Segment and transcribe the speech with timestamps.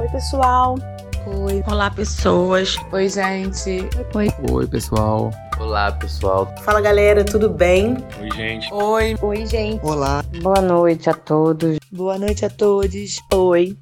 [0.00, 0.76] Oi, pessoal.
[1.26, 1.62] Oi.
[1.66, 2.76] Olá, pessoas.
[2.90, 3.88] Oi, gente.
[4.14, 4.28] Oi.
[4.50, 5.30] Oi, pessoal.
[5.58, 6.52] Olá, pessoal.
[6.62, 7.96] Fala, galera, tudo bem?
[8.18, 8.72] Oi, gente.
[8.72, 9.14] Oi.
[9.20, 9.84] Oi, gente.
[9.84, 10.24] Olá.
[10.40, 11.78] Boa noite a todos.
[11.92, 13.20] Boa noite a todos.
[13.34, 13.76] Oi.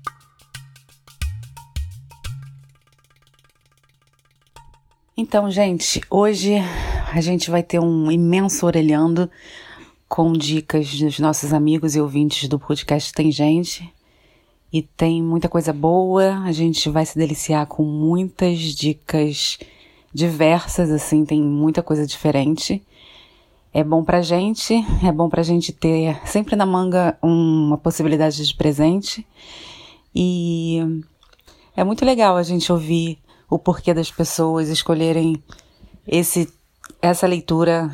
[5.17, 6.57] Então, gente, hoje
[7.13, 9.31] a gente vai ter um imenso orelhando
[10.09, 13.93] com dicas dos nossos amigos e ouvintes do podcast Tem Gente.
[14.73, 19.59] E tem muita coisa boa, a gente vai se deliciar com muitas dicas
[20.13, 22.83] diversas, assim, tem muita coisa diferente.
[23.73, 28.55] É bom pra gente, é bom pra gente ter sempre na manga uma possibilidade de
[28.55, 29.27] presente.
[30.15, 30.81] E
[31.77, 33.19] é muito legal a gente ouvir
[33.49, 35.43] o porquê das pessoas escolherem
[36.07, 36.53] esse
[37.01, 37.91] essa leitura,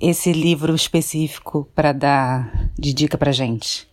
[0.00, 3.88] esse livro específico para dar de dica pra gente.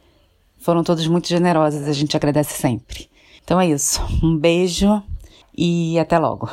[0.58, 3.10] Foram todos muito generosos, a gente agradece sempre.
[3.44, 4.02] Então é isso.
[4.24, 5.04] Um beijo
[5.56, 6.50] e até logo.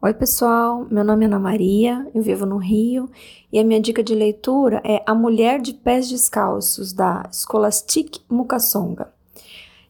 [0.00, 0.84] Oi, pessoal.
[0.90, 3.08] Meu nome é Ana Maria, eu vivo no Rio
[3.52, 9.11] e a minha dica de leitura é A Mulher de Pés Descalços, da Scholastic Mukasonga.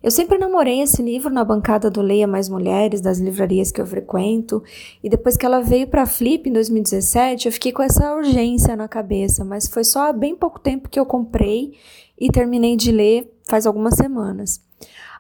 [0.03, 3.87] Eu sempre namorei esse livro na bancada do Leia Mais Mulheres, das livrarias que eu
[3.87, 4.61] frequento,
[5.01, 8.75] e depois que ela veio para a Flip em 2017, eu fiquei com essa urgência
[8.75, 11.75] na cabeça, mas foi só há bem pouco tempo que eu comprei
[12.19, 14.61] e terminei de ler faz algumas semanas.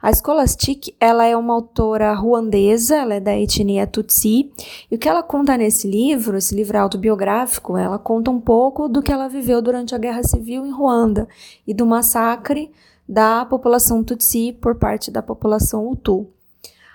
[0.00, 4.50] A Scholastic, ela é uma autora ruandesa, ela é da etnia Tutsi,
[4.90, 9.00] e o que ela conta nesse livro, esse livro autobiográfico, ela conta um pouco do
[9.00, 11.28] que ela viveu durante a Guerra Civil em Ruanda
[11.64, 12.72] e do massacre
[13.08, 16.28] da população Tutsi por parte da população Hutu.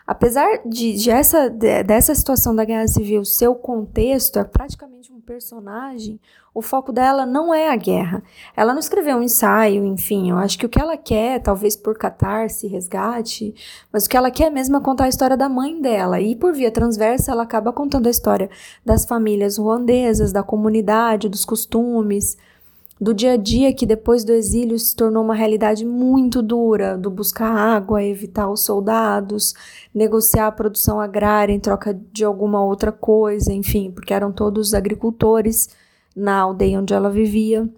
[0.08, 5.11] Apesar de, de essa, de, dessa situação da guerra civil ser o contexto, é praticamente
[5.11, 6.17] um personagem,
[6.53, 8.23] o foco dela não é a guerra.
[8.55, 11.97] Ela não escreveu um ensaio, enfim, eu acho que o que ela quer, talvez por
[11.97, 13.53] catarse, resgate,
[13.92, 16.21] mas o que ela quer mesmo é contar a história da mãe dela.
[16.21, 18.49] E por via transversa, ela acaba contando a história
[18.86, 22.37] das famílias ruandesas, da comunidade, dos costumes,
[22.99, 27.09] do dia a dia que depois do exílio se tornou uma realidade muito dura, do
[27.09, 29.53] buscar água, evitar os soldados,
[29.93, 35.69] negociar a produção agrária em troca de alguma outra coisa, enfim, porque eram todos agricultores
[36.15, 37.69] na aldeia onde ela vivia.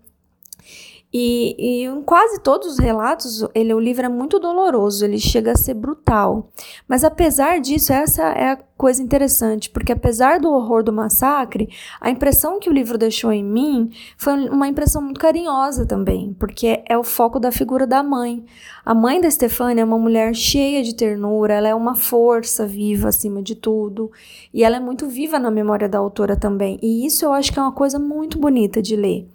[1.12, 5.53] E, e, em quase todos os relatos, ele, o livro é muito doloroso, ele chega
[5.53, 6.52] a ser brutal.
[6.88, 11.68] Mas apesar disso, essa é a coisa interessante, porque apesar do horror do massacre,
[12.00, 16.84] a impressão que o livro deixou em mim foi uma impressão muito carinhosa também, porque
[16.88, 18.46] é o foco da figura da mãe.
[18.86, 23.09] A mãe da Stefania é uma mulher cheia de ternura, ela é uma força viva
[23.09, 24.12] acima de tudo,
[24.53, 26.78] e ela é muito viva na memória da autora também.
[26.84, 29.28] E isso eu acho que é uma coisa muito bonita de ler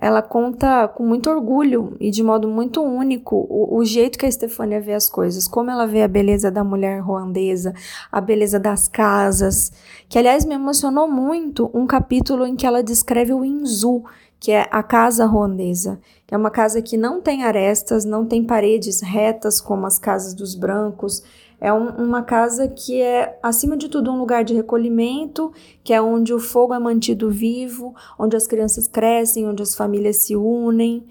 [0.00, 4.28] ela conta com muito orgulho e de modo muito único o, o, jeito que a
[4.28, 7.74] Estefânia vê as coisas, como ela vê a beleza da mulher ruandesa,
[8.10, 9.70] a beleza das casas,
[10.08, 14.02] que aliás me emocionou muito um capítulo em que ela descreve o Inzu,
[14.40, 16.00] que é a casa ruandesa,
[16.30, 20.54] é uma casa que não tem arestas, não tem paredes retas como as casas dos
[20.54, 21.22] brancos,
[21.60, 25.52] é um, uma casa que é, acima de tudo, um lugar de recolhimento,
[25.84, 30.16] que é onde o fogo é mantido vivo, onde as crianças crescem, onde as famílias
[30.16, 31.04] se unem.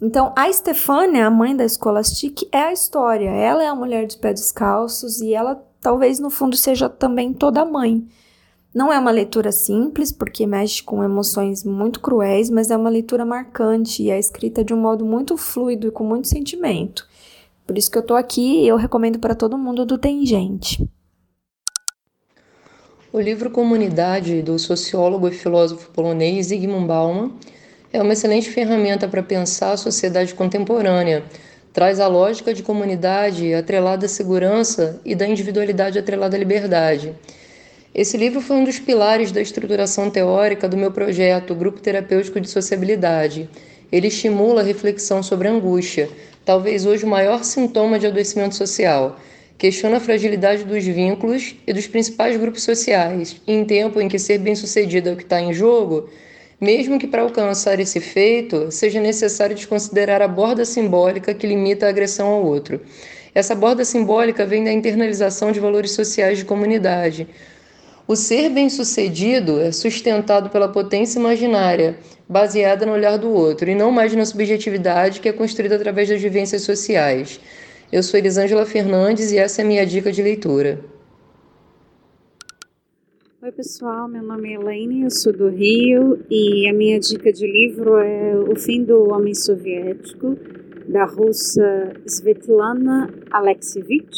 [0.00, 3.30] Então, a Stefania, a mãe da Scholastic, é a história.
[3.30, 7.64] Ela é a mulher de pés descalços e ela talvez no fundo seja também toda
[7.64, 8.06] mãe.
[8.72, 13.24] Não é uma leitura simples, porque mexe com emoções muito cruéis, mas é uma leitura
[13.24, 17.08] marcante e é escrita de um modo muito fluido e com muito sentimento.
[17.68, 20.88] Por isso que eu tô aqui e eu recomendo para todo mundo do Tem Gente.
[23.12, 27.30] O livro Comunidade, do sociólogo e filósofo polonês Zygmunt Bauman,
[27.92, 31.22] é uma excelente ferramenta para pensar a sociedade contemporânea.
[31.70, 37.14] Traz a lógica de comunidade atrelada à segurança e da individualidade atrelada à liberdade.
[37.94, 42.48] Esse livro foi um dos pilares da estruturação teórica do meu projeto Grupo Terapêutico de
[42.48, 43.46] Sociabilidade.
[43.92, 46.08] Ele estimula a reflexão sobre a angústia,
[46.48, 49.20] talvez hoje o maior sintoma de adoecimento social.
[49.58, 54.38] Questiona a fragilidade dos vínculos e dos principais grupos sociais, em tempo em que ser
[54.38, 56.08] bem-sucedido é o que está em jogo,
[56.58, 61.90] mesmo que para alcançar esse feito seja necessário desconsiderar a borda simbólica que limita a
[61.90, 62.80] agressão ao outro.
[63.34, 67.28] Essa borda simbólica vem da internalização de valores sociais de comunidade.
[68.08, 73.90] O ser bem-sucedido é sustentado pela potência imaginária, baseada no olhar do outro, e não
[73.90, 77.38] mais na subjetividade que é construída através das vivências sociais.
[77.92, 80.80] Eu sou Elisângela Fernandes e essa é a minha dica de leitura.
[83.42, 84.08] Oi, pessoal.
[84.08, 88.34] Meu nome é Elaine, eu sou do Rio e a minha dica de livro é
[88.38, 90.34] O Fim do Homem Soviético,
[90.88, 94.16] da russa Svetlana Alexievich.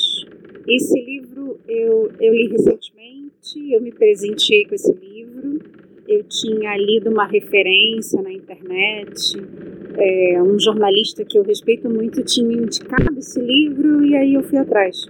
[0.69, 3.20] Esse livro eu, eu li recentemente,
[3.73, 5.59] eu me presenteei com esse livro.
[6.07, 9.37] Eu tinha lido uma referência na internet,
[9.97, 14.59] é, um jornalista que eu respeito muito tinha indicado esse livro e aí eu fui
[14.59, 15.07] atrás.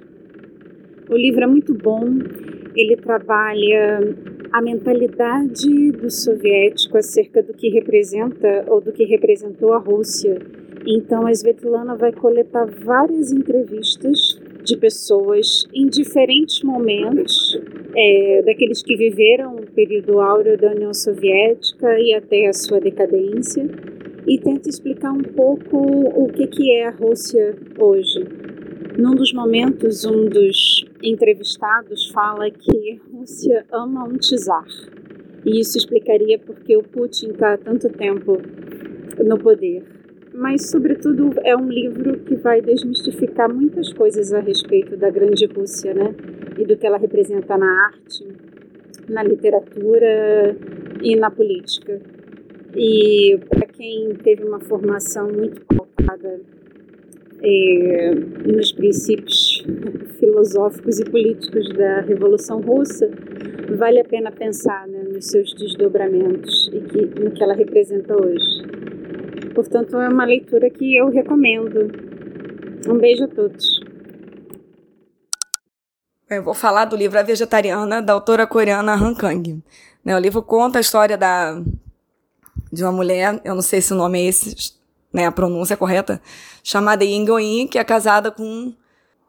[1.08, 2.04] O livro é muito bom,
[2.76, 4.14] ele trabalha
[4.52, 10.38] a mentalidade do soviético acerca do que representa ou do que representou a Rússia.
[10.86, 17.58] Então a Svetlana vai coletar várias entrevistas de pessoas em diferentes momentos,
[17.96, 23.68] é, daqueles que viveram o período áureo da União Soviética e até a sua decadência,
[24.26, 28.24] e tenta explicar um pouco o que, que é a Rússia hoje.
[28.98, 34.66] Num dos momentos, um dos entrevistados fala que a Rússia ama um czar.
[35.44, 38.36] E isso explicaria porque o Putin está há tanto tempo
[39.24, 39.99] no poder.
[40.32, 45.92] Mas, sobretudo, é um livro que vai desmistificar muitas coisas a respeito da grande Rússia,
[45.92, 46.14] né?
[46.56, 48.26] E do que ela representa na arte,
[49.08, 50.56] na literatura
[51.02, 52.00] e na política.
[52.76, 56.40] E para quem teve uma formação muito pautada
[57.42, 58.14] é,
[58.46, 59.64] nos princípios
[60.20, 63.10] filosóficos e políticos da Revolução Russa,
[63.76, 68.79] vale a pena pensar né, nos seus desdobramentos e que, no que ela representa hoje.
[69.60, 71.92] Portanto, é uma leitura que eu recomendo.
[72.88, 73.78] Um beijo a todos.
[76.30, 79.62] Eu vou falar do livro A Vegetariana, da autora coreana Han Kang.
[80.02, 81.60] Né, o livro conta a história da,
[82.72, 84.72] de uma mulher, eu não sei se o nome é esse,
[85.12, 86.22] né, a pronúncia correta,
[86.64, 88.72] chamada Ying que é casada com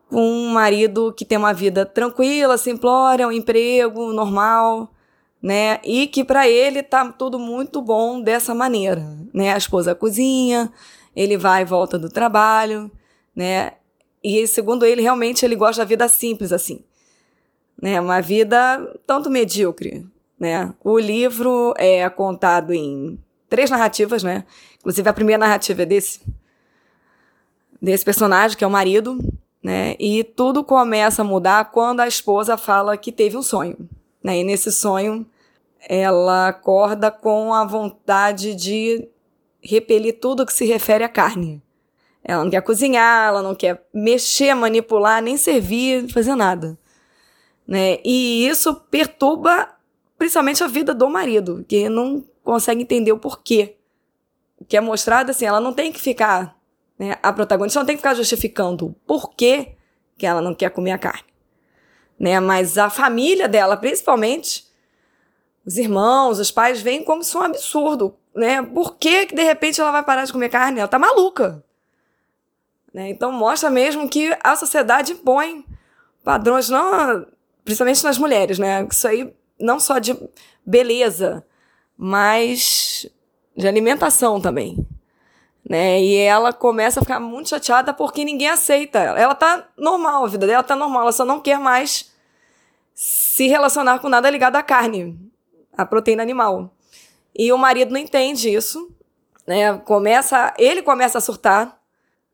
[0.09, 4.93] um marido que tem uma vida tranquila, simplória, um emprego normal,
[5.41, 9.01] né, e que para ele tá tudo muito bom dessa maneira,
[9.33, 10.71] né, a esposa cozinha,
[11.15, 12.91] ele vai e volta do trabalho,
[13.35, 13.73] né,
[14.23, 16.83] e segundo ele, realmente ele gosta da vida simples assim,
[17.81, 20.05] né, uma vida tanto medíocre,
[20.39, 20.73] né.
[20.83, 23.19] O livro é contado em
[23.51, 24.45] três narrativas, né?
[24.79, 26.21] Inclusive a primeira narrativa é desse
[27.81, 29.17] desse personagem que é o marido,
[29.61, 29.95] né?
[29.99, 33.89] E tudo começa a mudar quando a esposa fala que teve um sonho,
[34.23, 34.39] né?
[34.39, 35.25] E nesse sonho
[35.88, 39.07] ela acorda com a vontade de
[39.62, 41.62] repelir tudo que se refere à carne.
[42.23, 46.77] Ela não quer cozinhar, ela não quer mexer, manipular, nem servir, fazer nada.
[47.68, 48.00] Né?
[48.06, 49.69] E isso perturba
[50.18, 53.77] principalmente a vida do marido, que não consegue entender o porquê.
[54.59, 56.56] O que é mostrado assim, ela não tem que ficar,
[57.00, 59.75] né, a protagonista não tem que ficar justificando o porquê
[60.15, 61.30] que ela não quer comer a carne.
[62.21, 62.39] Né?
[62.39, 64.68] Mas a família dela, principalmente,
[65.65, 68.15] os irmãos, os pais, veem como isso é um absurdo.
[68.35, 68.62] Né?
[68.62, 70.77] Por que, que de repente ela vai parar de comer carne?
[70.77, 71.65] Ela tá maluca.
[72.94, 73.09] Né?
[73.09, 75.65] Então mostra mesmo que a sociedade impõe
[76.23, 77.25] padrões, não,
[77.65, 78.88] principalmente nas mulheres, né?
[78.91, 80.15] Isso aí não só de
[80.63, 81.44] beleza,
[81.97, 83.09] mas
[83.57, 84.77] de alimentação também.
[85.67, 86.00] Né?
[86.00, 89.33] E ela começa a ficar muito chateada porque ninguém aceita ela.
[89.33, 92.10] Tá normal, a vida dela tá normal, ela só não quer mais
[93.31, 95.17] se relacionar com nada ligado à carne,
[95.71, 96.75] à proteína animal.
[97.33, 98.93] E o marido não entende isso,
[99.47, 99.77] né?
[99.85, 101.79] Começa, ele começa a surtar,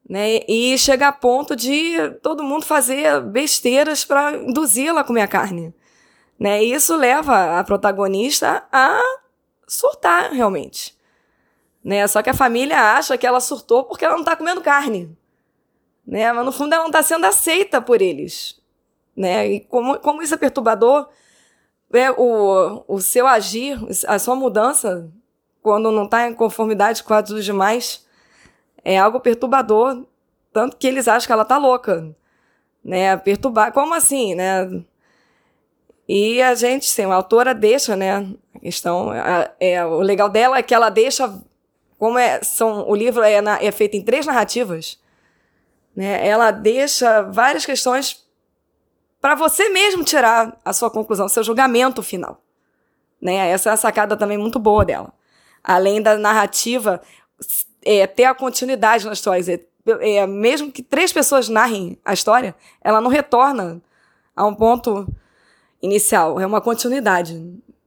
[0.09, 0.39] né?
[0.47, 5.71] E chega a ponto de todo mundo fazer besteiras para induzi-la a comer a carne,
[6.39, 6.63] né?
[6.63, 8.99] E isso leva a protagonista a
[9.67, 10.97] surtar realmente.
[11.83, 12.07] Né?
[12.07, 15.15] Só que a família acha que ela surtou porque ela não está comendo carne.
[16.07, 16.33] Né?
[16.33, 18.59] Mas no fundo ela não está sendo aceita por eles.
[19.17, 19.47] Né?
[19.47, 21.09] E como, como isso é perturbador,
[21.91, 25.11] é, o, o seu agir, a sua mudança,
[25.63, 28.05] quando não está em conformidade com a dos demais,
[28.83, 30.05] é algo perturbador,
[30.53, 32.15] tanto que eles acham que ela está louca.
[32.83, 33.17] Né?
[33.17, 33.73] Perturbar.
[33.73, 34.35] Como assim?
[34.35, 34.83] Né?
[36.07, 38.25] E a gente, sim, a autora deixa, né?
[38.55, 41.33] A questão, a, é, o legal dela é que ela deixa,
[41.97, 44.97] como é, são, o livro é, na, é feito em três narrativas,
[45.93, 46.25] né?
[46.25, 48.25] Ela deixa várias questões
[49.21, 52.41] para você mesmo tirar a sua conclusão, seu julgamento final,
[53.21, 53.49] né?
[53.49, 55.13] Essa é a sacada também muito boa dela.
[55.63, 57.01] Além da narrativa,
[57.83, 59.43] é, ter a continuidade na história.
[59.87, 63.81] É, é, mesmo que três pessoas narrem a história, ela não retorna
[64.35, 65.07] a um ponto
[65.81, 67.41] inicial, é uma continuidade.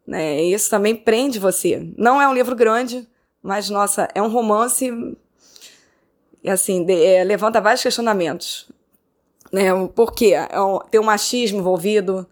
[0.07, 0.43] Né?
[0.43, 1.89] Isso também prende você.
[1.97, 3.09] Não é um livro grande,
[3.43, 4.91] mas, nossa, é um romance
[6.43, 8.71] e assim, de, é, levanta vários questionamentos.
[9.53, 9.71] Né?
[9.95, 10.35] Por quê?
[10.35, 10.49] É
[10.91, 12.27] tem um machismo envolvido,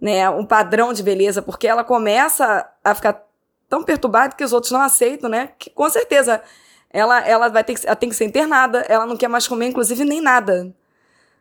[0.00, 3.24] né, um padrão de beleza, porque ela começa a ficar
[3.68, 5.50] tão perturbada que os outros não aceitam, né?
[5.58, 6.42] Que com certeza
[6.90, 9.66] ela, ela vai ter que, ela tem que ser internada, ela não quer mais comer,
[9.66, 10.74] inclusive, nem nada.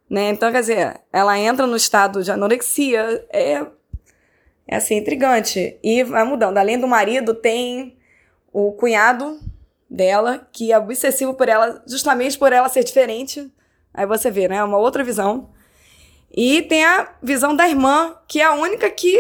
[0.10, 0.30] Né?
[0.30, 3.66] Então, quer dizer, ela entra no estado de anorexia, é,
[4.68, 5.78] é assim, intrigante.
[5.84, 6.58] E vai mudando.
[6.58, 7.98] Além do marido, tem
[8.52, 9.40] o cunhado
[9.90, 13.52] dela, que é obsessivo por ela, justamente por ela ser diferente.
[13.98, 14.64] Aí você vê, né?
[14.64, 15.50] Uma outra visão.
[16.32, 19.18] E tem a visão da irmã, que é a única que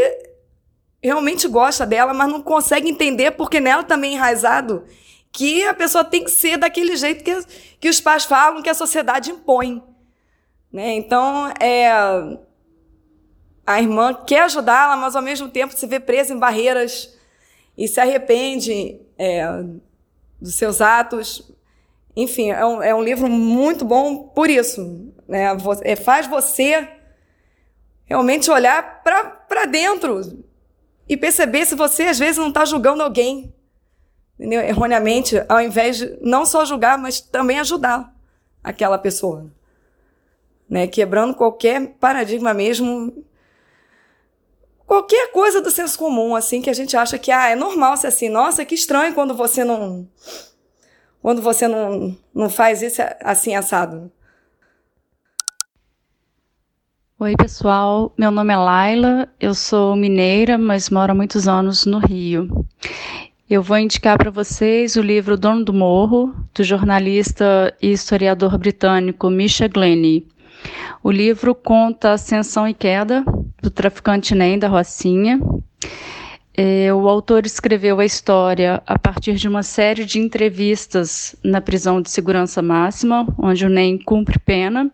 [1.02, 4.86] realmente gosta dela, mas não consegue entender porque nela também é enraizado
[5.32, 7.36] que a pessoa tem que ser daquele jeito que,
[7.80, 9.84] que os pais falam, que a sociedade impõe.
[10.72, 10.96] Né?
[10.96, 11.90] Então, é,
[13.66, 17.18] a irmã quer ajudá-la, mas ao mesmo tempo se vê presa em barreiras
[17.76, 19.48] e se arrepende é,
[20.40, 21.52] dos seus atos.
[22.18, 25.14] Enfim, é um, é um livro muito bom por isso.
[25.28, 25.46] Né?
[25.84, 26.88] É, faz você
[28.06, 30.44] realmente olhar para dentro
[31.08, 33.54] e perceber se você às vezes não está julgando alguém
[34.38, 34.62] entendeu?
[34.62, 38.14] erroneamente, ao invés de não só julgar, mas também ajudar
[38.64, 39.52] aquela pessoa.
[40.70, 40.88] Né?
[40.88, 43.26] Quebrando qualquer paradigma mesmo,
[44.86, 48.08] qualquer coisa do senso comum, assim, que a gente acha que ah, é normal ser
[48.08, 48.30] assim.
[48.30, 50.08] Nossa, que estranho quando você não.
[51.28, 54.10] Quando você não, não faz isso assim assado.
[57.20, 58.14] Oi, pessoal.
[58.18, 59.28] Meu nome é Laila.
[59.38, 62.66] Eu sou mineira, mas moro há muitos anos no Rio.
[63.50, 69.30] Eu vou indicar para vocês o livro Dono do Morro, do jornalista e historiador britânico
[69.30, 70.26] Misha Glennie.
[71.04, 73.26] O livro conta a ascensão e queda
[73.62, 75.42] do traficante Nem da Rocinha.
[76.60, 82.02] É, o autor escreveu a história a partir de uma série de entrevistas na prisão
[82.02, 84.92] de segurança máxima, onde o Nem cumpre pena.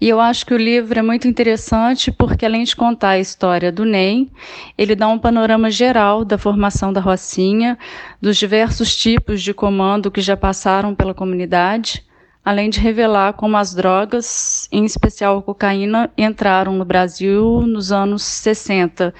[0.00, 3.72] E eu acho que o livro é muito interessante porque, além de contar a história
[3.72, 4.30] do NEM,
[4.76, 7.76] ele dá um panorama geral da formação da Rocinha,
[8.22, 12.04] dos diversos tipos de comando que já passaram pela comunidade,
[12.48, 18.22] além de revelar como as drogas, em especial a cocaína, entraram no Brasil nos anos
[18.22, 19.12] 60,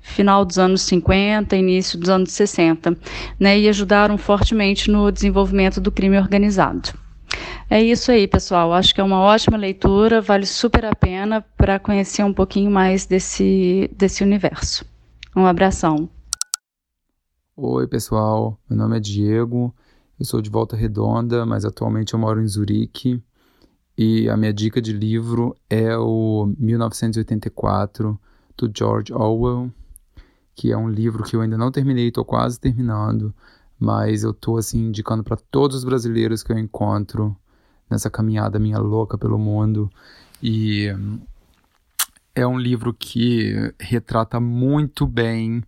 [0.00, 2.96] final dos anos 50, início dos anos 60,
[3.40, 6.90] né, e ajudaram fortemente no desenvolvimento do crime organizado.
[7.68, 8.72] É isso aí, pessoal.
[8.72, 13.04] Acho que é uma ótima leitura, vale super a pena para conhecer um pouquinho mais
[13.04, 14.84] desse, desse universo.
[15.34, 16.08] Um abração.
[17.56, 18.56] Oi, pessoal.
[18.70, 19.74] Meu nome é Diego.
[20.18, 23.22] Eu sou de Volta Redonda, mas atualmente eu moro em Zurique.
[23.98, 28.18] E a minha dica de livro é o 1984
[28.56, 29.70] do George Orwell,
[30.54, 33.34] que é um livro que eu ainda não terminei, estou quase terminando,
[33.78, 37.36] mas eu estou assim indicando para todos os brasileiros que eu encontro
[37.90, 39.90] nessa caminhada minha louca pelo mundo.
[40.42, 40.88] E
[42.34, 45.62] é um livro que retrata muito bem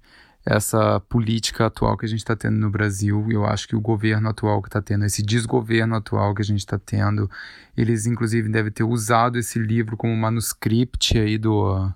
[0.50, 3.26] essa política atual que a gente está tendo no Brasil.
[3.30, 6.60] Eu acho que o governo atual que está tendo, esse desgoverno atual que a gente
[6.60, 7.30] está tendo,
[7.76, 11.92] eles inclusive devem ter usado esse livro como manuscript aí do,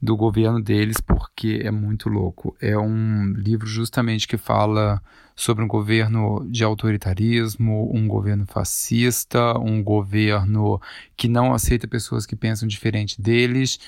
[0.00, 2.56] do governo deles, porque é muito louco.
[2.60, 5.02] É um livro justamente que fala
[5.34, 10.80] sobre um governo de autoritarismo, um governo fascista, um governo
[11.16, 13.80] que não aceita pessoas que pensam diferente deles.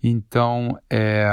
[0.00, 1.26] Então, é,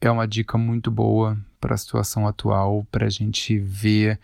[0.00, 4.18] é uma dica muito boa para a situação atual, para a gente ver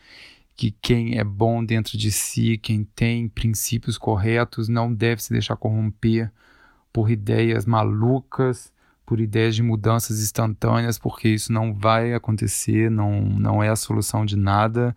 [0.56, 5.56] que quem é bom dentro de si, quem tem princípios corretos, não deve se deixar
[5.56, 6.30] corromper
[6.92, 8.72] por ideias malucas
[9.06, 14.24] por ideias de mudanças instantâneas, porque isso não vai acontecer, não, não é a solução
[14.24, 14.96] de nada.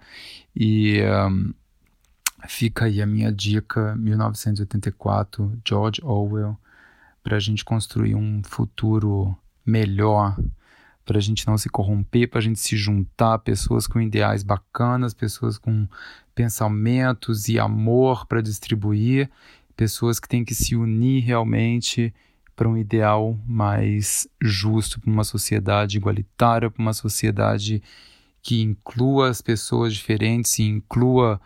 [0.56, 1.54] E um,
[2.48, 6.58] fica aí a minha dica: 1984, George Orwell,
[7.22, 10.38] para a gente construir um futuro melhor,
[11.08, 15.14] para a gente não se corromper, para a gente se juntar, pessoas com ideais bacanas,
[15.14, 15.88] pessoas com
[16.36, 19.30] pensamentos e amor para distribuir,
[19.76, 22.14] pessoas que têm que se unir realmente
[22.58, 27.82] para um ideal mais justo, para uma sociedade igualitária, para uma sociedade
[28.42, 31.40] que inclua as pessoas diferentes e inclua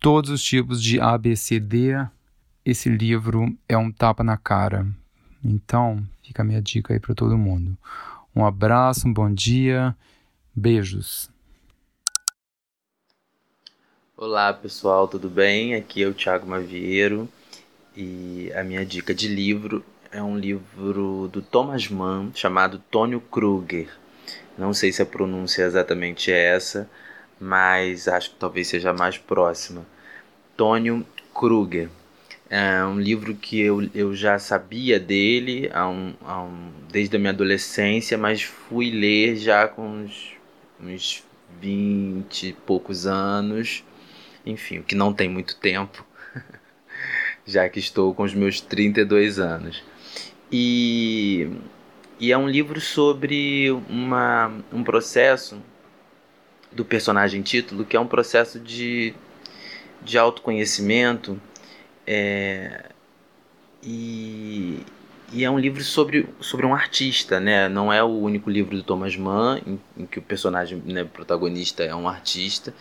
[0.00, 2.04] todos os tipos de ABCD.
[2.64, 4.84] Esse livro é um tapa na cara.
[5.44, 7.76] Então, fica a minha dica aí para todo mundo.
[8.36, 9.96] Um abraço, um bom dia,
[10.52, 11.30] beijos.
[14.16, 15.76] Olá pessoal, tudo bem?
[15.76, 17.28] Aqui é o Thiago Mavieiro
[17.96, 23.88] e a minha dica de livro é um livro do Thomas Mann chamado Tônio Kruger.
[24.58, 26.90] Não sei se a pronúncia é exatamente essa,
[27.38, 29.86] mas acho que talvez seja mais próxima.
[30.56, 31.88] Tônio Kruger.
[32.56, 37.18] É um livro que eu, eu já sabia dele há um, há um, desde a
[37.18, 40.34] minha adolescência, mas fui ler já com uns,
[40.80, 41.24] uns
[41.60, 43.82] 20 e poucos anos.
[44.46, 46.06] Enfim, o que não tem muito tempo,
[47.44, 49.82] já que estou com os meus 32 anos.
[50.52, 51.50] E,
[52.20, 55.60] e é um livro sobre uma, um processo
[56.70, 59.12] do personagem título, que é um processo de,
[60.00, 61.36] de autoconhecimento.
[62.06, 62.84] É,
[63.82, 64.80] e,
[65.32, 67.68] e é um livro sobre, sobre um artista, né?
[67.68, 71.82] Não é o único livro do Thomas Mann em, em que o personagem né, protagonista
[71.82, 72.74] é um artista.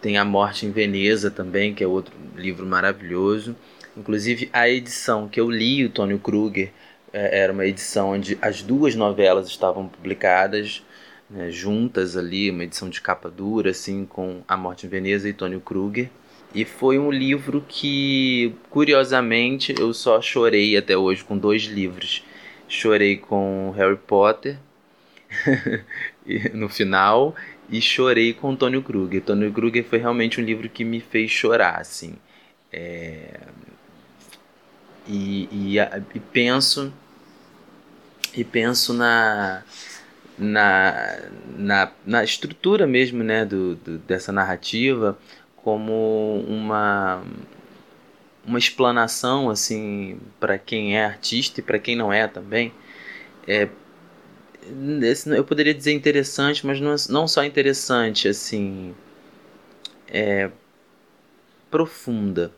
[0.00, 3.56] Tem A Morte em Veneza também, que é outro livro maravilhoso.
[3.96, 6.72] Inclusive, a edição que eu li, o Tônio Kruger,
[7.12, 10.82] é, era uma edição onde as duas novelas estavam publicadas
[11.30, 15.32] né, juntas ali, uma edição de capa dura, assim, com A Morte em Veneza e
[15.32, 16.10] Tônio Kruger.
[16.54, 22.22] E foi um livro que, curiosamente, eu só chorei até hoje com dois livros.
[22.68, 24.58] Chorei com Harry Potter
[26.52, 27.34] no final
[27.70, 29.22] e chorei com Tônio Kruger.
[29.22, 32.14] Tônio Kruger foi realmente um livro que me fez chorar, assim.
[32.70, 33.40] É...
[35.08, 36.92] E, e, e penso
[38.34, 39.64] e penso na
[40.38, 41.18] na,
[41.56, 45.18] na, na estrutura mesmo né, do, do, dessa narrativa
[45.62, 47.22] como uma,
[48.44, 52.72] uma explanação assim para quem é artista e para quem não é também.
[53.46, 53.68] É,
[55.36, 58.94] eu poderia dizer interessante, mas não, não só interessante, assim,
[60.08, 60.50] é
[61.70, 62.52] profunda,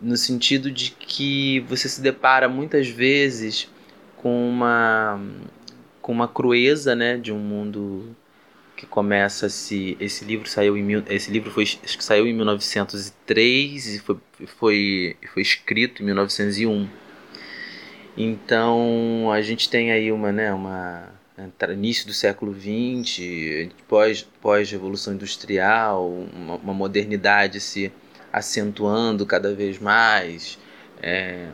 [0.00, 3.68] no sentido de que você se depara muitas vezes
[4.16, 5.20] com uma
[6.02, 8.16] com uma crueza, né, de um mundo
[8.78, 12.32] que começa se esse livro saiu em mil, esse livro foi acho que saiu em
[12.32, 14.16] 1903 e foi
[14.46, 16.88] foi foi escrito em 1901.
[18.16, 21.12] Então a gente tem aí uma, né, uma
[21.72, 27.92] início do século XX, pós pós revolução industrial, uma, uma modernidade se
[28.32, 30.56] acentuando cada vez mais,
[31.02, 31.48] é,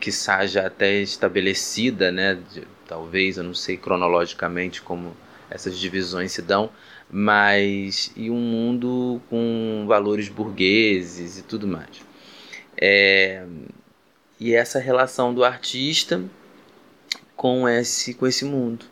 [0.00, 5.16] que seja até estabelecida, né, de, talvez, eu não sei cronologicamente como
[5.50, 6.70] essas divisões se dão,
[7.10, 12.02] mas e um mundo com valores burgueses e tudo mais.
[12.80, 13.44] É,
[14.38, 16.22] e essa relação do artista
[17.34, 18.84] com esse com esse mundo,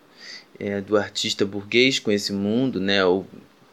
[0.58, 3.26] é, do artista burguês com esse mundo, né, ou,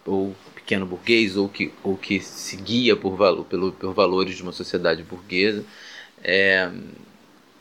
[0.05, 4.43] ou pequeno burguês ou que ou que se guia por valor pelo, por valores de
[4.43, 5.63] uma sociedade burguesa,
[6.23, 6.71] é,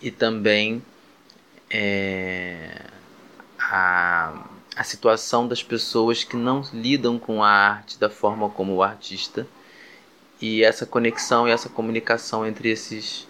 [0.00, 0.82] e também
[1.70, 2.84] é,
[3.58, 8.82] a, a situação das pessoas que não lidam com a arte da forma como o
[8.82, 9.46] artista
[10.40, 13.28] e essa conexão e essa comunicação entre esses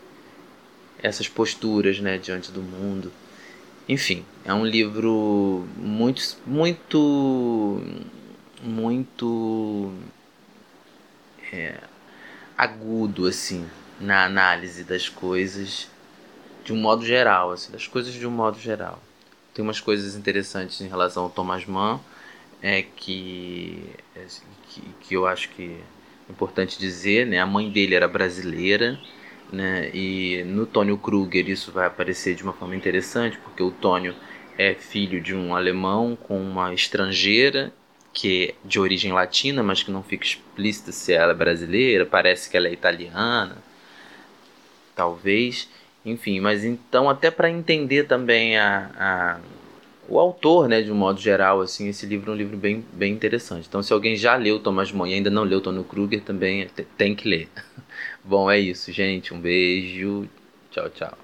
[1.02, 3.12] essas posturas né diante do mundo
[3.88, 7.82] enfim é um livro muito muito
[8.62, 9.92] muito
[11.52, 11.80] é,
[12.56, 13.68] agudo assim
[14.00, 15.88] na análise das coisas
[16.64, 19.00] de um modo geral, assim, das coisas de um modo geral.
[19.54, 22.00] Tem umas coisas interessantes em relação ao Thomas Mann,
[22.62, 23.82] é que,
[24.14, 24.24] é,
[24.68, 25.76] que, que eu acho que
[26.28, 27.40] é importante dizer, né?
[27.40, 28.98] A mãe dele era brasileira,
[29.52, 29.90] né?
[29.92, 34.14] E no Tônio Kruger isso vai aparecer de uma forma interessante, porque o Tônio
[34.56, 37.72] é filho de um alemão com uma estrangeira
[38.12, 42.50] que é de origem latina, mas que não fica explícita se ela é brasileira, parece
[42.50, 43.56] que ela é italiana,
[44.94, 45.68] talvez.
[46.04, 49.40] Enfim, mas então até para entender também a, a,
[50.08, 53.12] o autor, né, de um modo geral, assim, esse livro é um livro bem, bem
[53.12, 53.66] interessante.
[53.68, 57.14] Então, se alguém já leu Thomas Mann e ainda não leu Tony Kruger, também tem
[57.14, 57.48] que ler.
[58.24, 59.32] Bom, é isso, gente.
[59.32, 60.28] Um beijo.
[60.70, 61.16] Tchau, tchau.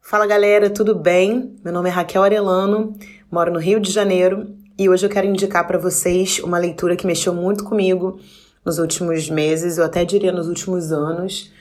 [0.00, 1.56] Fala galera, tudo bem?
[1.64, 2.98] Meu nome é Raquel Arelano,
[3.30, 7.06] moro no Rio de Janeiro e hoje eu quero indicar para vocês uma leitura que
[7.06, 8.20] mexeu muito comigo
[8.64, 11.52] nos últimos meses, eu até diria nos últimos anos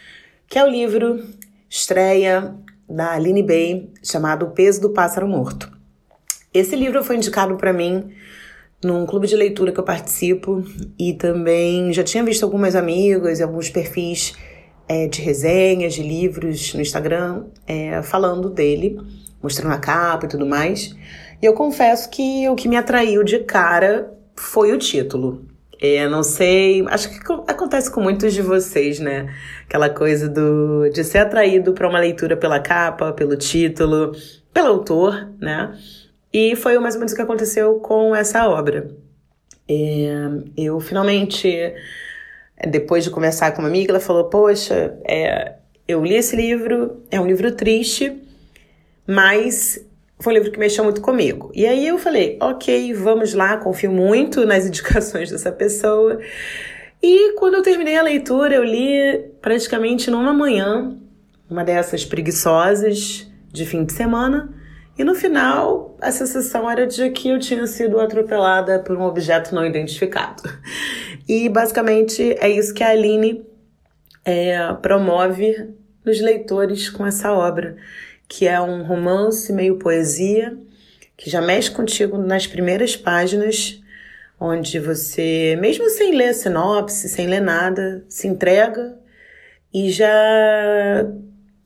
[0.51, 1.23] que é o livro
[1.69, 2.53] estreia
[2.89, 5.71] da Aline Bay, chamado O Peso do Pássaro Morto.
[6.53, 8.11] Esse livro foi indicado para mim
[8.83, 10.61] num clube de leitura que eu participo
[10.99, 14.35] e também já tinha visto algumas amigas e alguns perfis
[14.89, 18.99] é, de resenhas de livros no Instagram é, falando dele,
[19.41, 20.93] mostrando a capa e tudo mais.
[21.41, 25.49] E eu confesso que o que me atraiu de cara foi o título.
[25.81, 29.33] É, não sei, acho que acontece com muitos de vocês, né?
[29.65, 34.11] Aquela coisa do de ser atraído para uma leitura pela capa, pelo título,
[34.53, 35.75] pelo autor, né?
[36.31, 38.91] E foi mais ou menos o que aconteceu com essa obra.
[39.67, 41.73] É, eu finalmente
[42.67, 45.55] depois de conversar com uma amiga, ela falou: Poxa, é,
[45.87, 48.21] eu li esse livro, é um livro triste,
[49.07, 49.83] mas
[50.21, 51.51] foi um livro que mexeu muito comigo.
[51.53, 56.19] E aí eu falei: Ok, vamos lá, confio muito nas indicações dessa pessoa.
[57.03, 60.95] E quando eu terminei a leitura, eu li praticamente numa manhã,
[61.49, 64.53] uma dessas preguiçosas de fim de semana.
[64.97, 69.53] E no final, a sensação era de que eu tinha sido atropelada por um objeto
[69.55, 70.43] não identificado.
[71.29, 73.45] E basicamente é isso que a Aline
[74.25, 75.69] é, promove
[76.03, 77.77] nos leitores com essa obra,
[78.31, 80.57] que é um romance meio poesia,
[81.17, 83.83] que já mexe contigo nas primeiras páginas,
[84.39, 88.97] onde você, mesmo sem ler sinopse, sem ler nada, se entrega
[89.73, 90.09] e já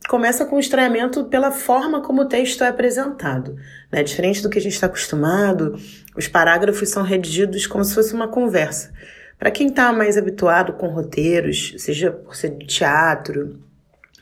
[0.08, 3.56] começa com o estranhamento pela forma como o texto é apresentado.
[3.92, 4.02] Né?
[4.02, 5.76] Diferente do que a gente está acostumado,
[6.16, 8.92] os parágrafos são redigidos como se fosse uma conversa.
[9.38, 13.64] Para quem está mais habituado com roteiros, seja por ser de teatro,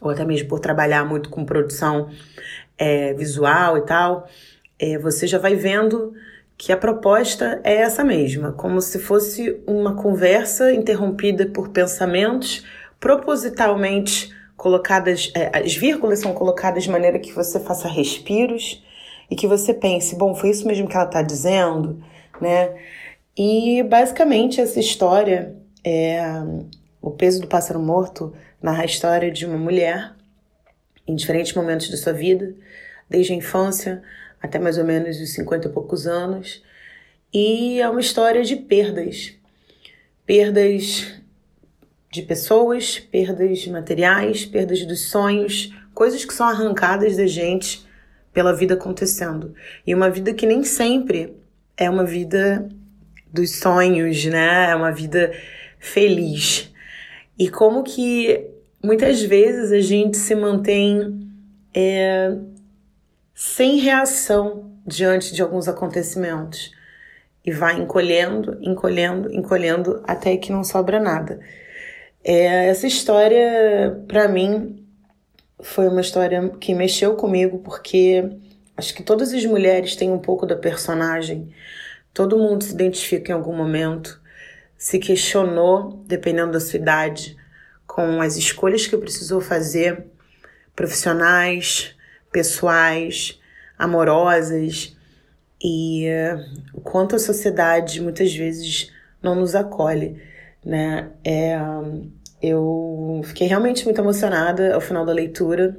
[0.05, 2.09] ou até mesmo por trabalhar muito com produção
[2.79, 4.29] é, visual e tal,
[4.79, 6.13] é, você já vai vendo
[6.57, 12.65] que a proposta é essa mesma, como se fosse uma conversa interrompida por pensamentos
[13.01, 18.83] propositalmente colocadas, é, as vírgulas são colocadas de maneira que você faça respiros
[19.31, 22.03] e que você pense, bom, foi isso mesmo que ela está dizendo,
[22.41, 22.75] né?
[23.37, 26.23] E basicamente essa história é
[27.03, 28.33] o peso do pássaro morto
[28.65, 30.15] narra a história de uma mulher
[31.07, 32.55] em diferentes momentos da sua vida,
[33.11, 34.03] desde a infância
[34.41, 36.63] até mais ou menos os 50 e poucos anos,
[37.33, 39.35] e é uma história de perdas.
[40.25, 41.13] Perdas
[42.11, 47.87] de pessoas, perdas materiais, perdas dos sonhos, coisas que são arrancadas da gente
[48.33, 49.55] pela vida acontecendo.
[49.87, 51.37] E uma vida que nem sempre
[51.77, 52.67] é uma vida
[53.31, 54.71] dos sonhos, né?
[54.71, 55.35] É uma vida
[55.79, 56.73] feliz.
[57.39, 58.54] E como que
[58.85, 61.27] muitas vezes a gente se mantém
[61.75, 62.37] é,
[63.35, 66.71] sem reação diante de alguns acontecimentos
[67.45, 71.41] e vai encolhendo, encolhendo, encolhendo até que não sobra nada.
[72.23, 74.85] É, essa história, para mim,
[75.61, 78.31] foi uma história que mexeu comigo, porque
[78.77, 81.49] acho que todas as mulheres têm um pouco da personagem.
[82.13, 84.21] Todo mundo se identifica em algum momento,
[84.77, 87.37] se questionou, dependendo da sua idade,
[87.95, 90.05] com as escolhas que precisou fazer,
[90.75, 91.95] profissionais,
[92.33, 93.41] pessoais,
[93.79, 94.97] amorosas,
[95.63, 98.91] e uh, o quanto a sociedade muitas vezes
[99.23, 100.21] não nos acolhe
[100.65, 101.11] né?
[101.23, 101.59] É,
[102.43, 105.77] eu fiquei realmente muito emocionada ao final da leitura.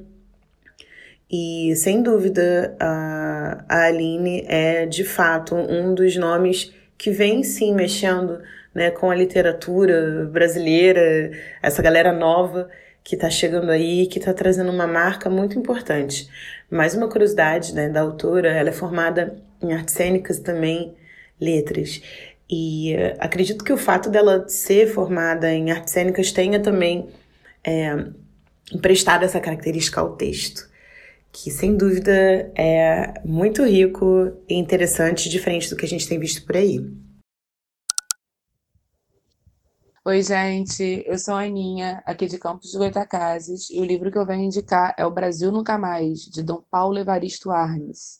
[1.32, 7.74] E sem dúvida, a, a Aline é de fato um dos nomes que vem sim
[7.74, 8.40] mexendo
[8.76, 11.32] né, com a literatura brasileira,
[11.64, 12.70] essa galera nova
[13.02, 16.30] que está chegando aí, que está trazendo uma marca muito importante.
[16.70, 20.94] Mais uma curiosidade né, da autora, ela é formada em artes cênicas também,
[21.40, 22.02] letras.
[22.50, 27.08] E uh, acredito que o fato dela ser formada em artes cênicas tenha também
[27.64, 28.06] é,
[28.74, 30.70] emprestado essa característica ao texto,
[31.32, 32.12] que sem dúvida
[32.56, 36.84] é muito rico e interessante, diferente do que a gente tem visto por aí.
[40.08, 44.18] Oi, gente, eu sou a Aninha, aqui de Campos de Goitacazes, e o livro que
[44.20, 48.20] eu venho indicar é O Brasil Nunca Mais, de Dom Paulo Evaristo Arnes.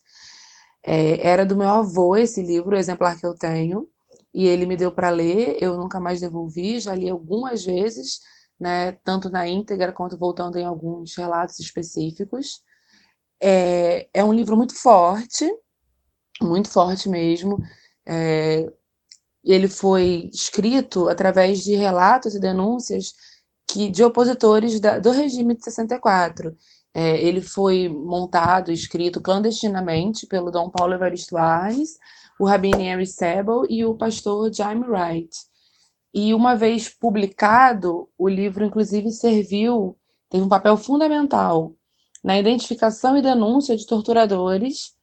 [0.84, 3.88] É, era do meu avô esse livro, o exemplar que eu tenho,
[4.34, 8.20] e ele me deu para ler, eu nunca mais devolvi, já li algumas vezes,
[8.60, 12.62] né, tanto na íntegra quanto voltando em alguns relatos específicos.
[13.42, 15.48] É, é um livro muito forte,
[16.42, 17.60] muito forte mesmo.
[18.08, 18.72] É,
[19.54, 23.14] ele foi escrito através de relatos e denúncias
[23.68, 26.56] que, de opositores da, do regime de 64.
[26.94, 31.98] É, ele foi montado, escrito clandestinamente pelo Dom Paulo Evaristo Arnes,
[32.40, 35.36] o Rabino Henry Sebel e o pastor Jaime Wright.
[36.14, 39.98] E uma vez publicado, o livro inclusive serviu,
[40.30, 41.76] teve um papel fundamental
[42.24, 44.95] na identificação e denúncia de torturadores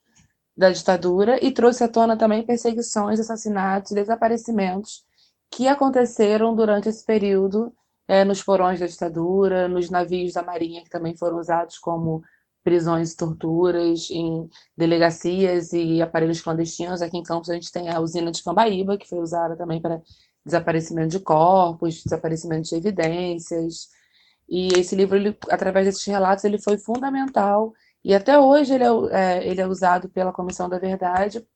[0.56, 5.04] da ditadura e trouxe à tona também perseguições, assassinatos desaparecimentos
[5.50, 7.72] que aconteceram durante esse período
[8.08, 12.22] é, nos porões da ditadura, nos navios da Marinha, que também foram usados como
[12.64, 17.02] prisões e torturas, em delegacias e aparelhos clandestinos.
[17.02, 20.00] Aqui em Campos a gente tem a usina de Cambaíba, que foi usada também para
[20.44, 23.88] desaparecimento de corpos, desaparecimento de evidências.
[24.48, 27.72] E esse livro, ele, através desses relatos, ele foi fundamental.
[28.04, 31.46] E até hoje ele é, é ele é usado pela Comissão da Verdade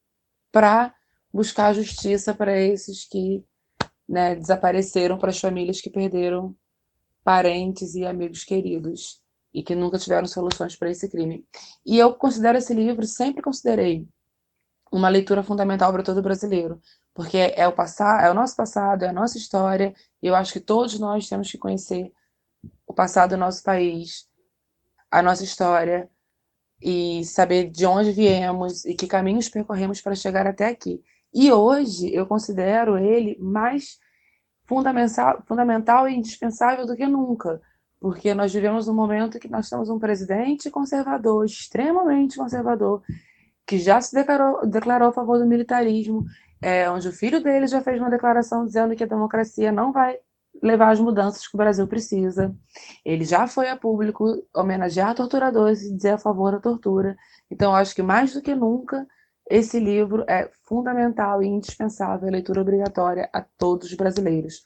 [0.53, 0.95] para
[1.33, 3.45] buscar justiça para esses que
[4.09, 6.57] né, desapareceram para as famílias que perderam
[7.25, 9.21] parentes e amigos queridos
[9.53, 11.45] e que nunca tiveram soluções para esse crime.
[11.85, 14.07] E eu considero esse livro, sempre considerei,
[14.93, 16.81] uma leitura fundamental para todo brasileiro,
[17.13, 17.75] porque é o
[18.21, 21.51] é o nosso passado, é a nossa história, e eu acho que todos nós temos
[21.51, 22.13] que conhecer
[22.87, 24.29] o passado do nosso país,
[25.11, 26.09] a nossa história
[26.89, 31.03] e saber de onde viemos e que caminhos percorremos para chegar até aqui.
[31.35, 33.99] E hoje eu considero ele mais
[34.67, 37.61] fundamental, fundamental e indispensável do que nunca,
[38.01, 43.03] porque nós vivemos um momento que nós temos um presidente conservador, extremamente conservador,
[43.67, 46.25] que já se declarou, declarou a favor do militarismo,
[46.63, 50.17] é, onde o filho dele já fez uma declaração dizendo que a democracia não vai
[50.63, 52.55] levar as mudanças que o Brasil precisa.
[53.05, 57.17] Ele já foi a público homenagear torturadores e dizer a favor da tortura.
[57.51, 59.07] Então, acho que mais do que nunca,
[59.49, 64.65] esse livro é fundamental e indispensável, leitura obrigatória a todos os brasileiros.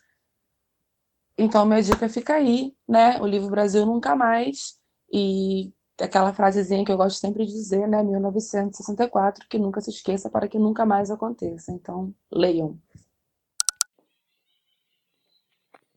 [1.36, 3.20] Então, minha dica fica aí, né?
[3.20, 4.78] O livro Brasil Nunca Mais.
[5.12, 8.02] E aquela frasezinha que eu gosto sempre de dizer, né?
[8.02, 11.72] 1964, que nunca se esqueça para que nunca mais aconteça.
[11.72, 12.78] Então, leiam.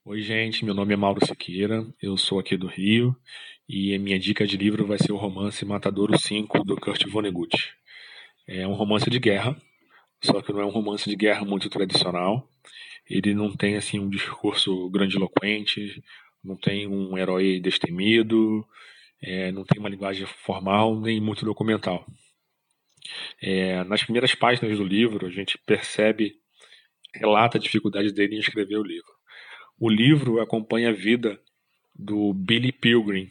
[0.05, 3.15] Oi, gente, meu nome é Mauro Siqueira, eu sou aqui do Rio
[3.69, 7.73] e a minha dica de livro vai ser o romance Matadouro 5 do Kurt Vonnegut.
[8.45, 9.55] É um romance de guerra,
[10.21, 12.49] só que não é um romance de guerra muito tradicional.
[13.09, 16.03] Ele não tem assim um discurso grandiloquente,
[16.43, 18.67] não tem um herói destemido,
[19.21, 22.05] é, não tem uma linguagem formal nem muito documental.
[23.41, 26.35] É, nas primeiras páginas do livro, a gente percebe,
[27.15, 29.22] relata a dificuldade dele em escrever o livro.
[29.79, 31.39] O livro acompanha a vida
[31.93, 33.29] do Billy Pilgrim,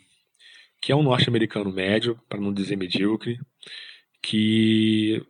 [0.80, 3.38] que é um norte-americano médio, para não dizer medíocre,
[4.20, 5.24] que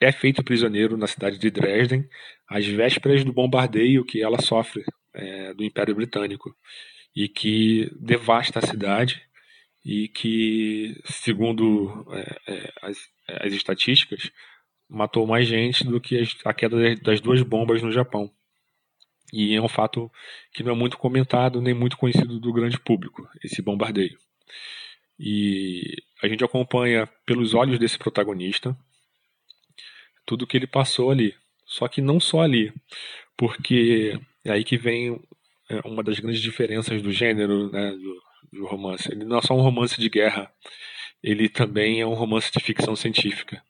[0.00, 2.08] é feito prisioneiro na cidade de Dresden
[2.48, 6.54] às vésperas do bombardeio que ela sofre é, do Império Britânico
[7.14, 9.22] e que devasta a cidade
[9.84, 12.98] e que, segundo é, é, as,
[13.40, 14.30] as, estatísticas,
[14.88, 18.30] matou mais gente do que a queda das duas bombas no Japão.
[19.32, 20.10] E é um fato
[20.52, 24.18] que não é muito comentado nem muito conhecido do grande público, esse bombardeio.
[25.18, 28.76] E a gente acompanha pelos olhos desse protagonista
[30.26, 31.34] tudo que ele passou ali.
[31.64, 32.72] Só que não só ali,
[33.36, 35.18] porque é aí que vem
[35.68, 38.22] é, uma das grandes diferenças do gênero né, do,
[38.58, 39.10] do romance.
[39.10, 40.52] Ele não é só um romance de guerra,
[41.22, 43.62] ele também é um romance de ficção científica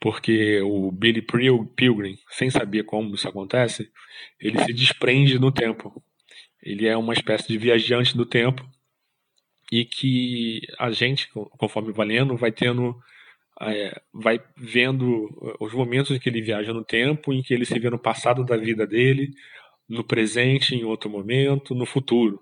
[0.00, 3.90] porque o Billy Pilgrim, sem saber como isso acontece,
[4.40, 6.02] ele se desprende no tempo.
[6.62, 8.68] Ele é uma espécie de viajante do tempo
[9.72, 12.96] e que a gente, conforme vai lendo, vai tendo,
[13.60, 15.28] é, vai vendo
[15.60, 18.44] os momentos em que ele viaja no tempo, em que ele se vê no passado
[18.44, 19.30] da vida dele,
[19.88, 22.40] no presente em outro momento, no futuro.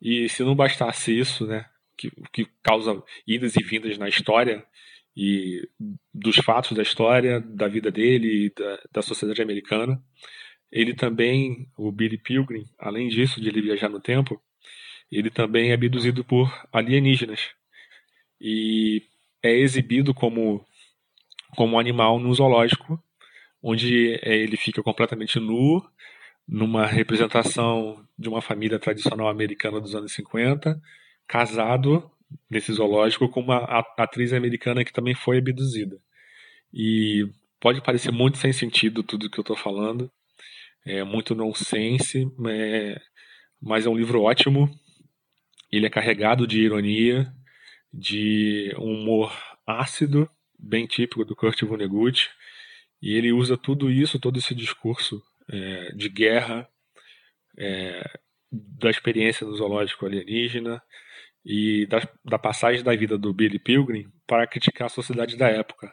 [0.00, 1.64] E se não bastasse isso, né,
[1.96, 4.64] que, que causa idas e vindas na história,
[5.16, 5.68] e
[6.12, 10.02] dos fatos da história, da vida dele e da, da sociedade americana.
[10.70, 14.40] Ele também, o Billy Pilgrim, além disso, de ele viajar no tempo,
[15.10, 17.50] ele também é abduzido por alienígenas
[18.40, 19.02] e
[19.42, 20.66] é exibido como
[21.54, 23.02] como animal no zoológico,
[23.62, 25.82] onde é, ele fica completamente nu,
[26.48, 30.80] numa representação de uma família tradicional americana dos anos 50,
[31.26, 32.10] casado
[32.50, 33.58] nesse zoológico com uma
[33.96, 35.98] atriz americana que também foi abduzida.
[36.72, 37.28] E
[37.60, 40.10] pode parecer muito sem sentido tudo que eu estou falando,
[40.84, 43.00] é muito nonsense, é,
[43.60, 44.68] mas é um livro ótimo.
[45.70, 47.32] Ele é carregado de ironia,
[47.92, 49.32] de um humor
[49.66, 52.30] ácido, bem típico do Kurt Vonnegut,
[53.00, 56.68] e ele usa tudo isso, todo esse discurso é, de guerra,
[57.56, 58.18] é,
[58.50, 60.82] da experiência no zoológico alienígena,
[61.44, 65.92] e da, da passagem da vida do Billy Pilgrim para criticar a sociedade da época.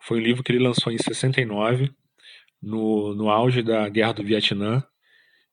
[0.00, 1.90] Foi um livro que ele lançou em 69,
[2.62, 4.82] no, no auge da Guerra do Vietnã,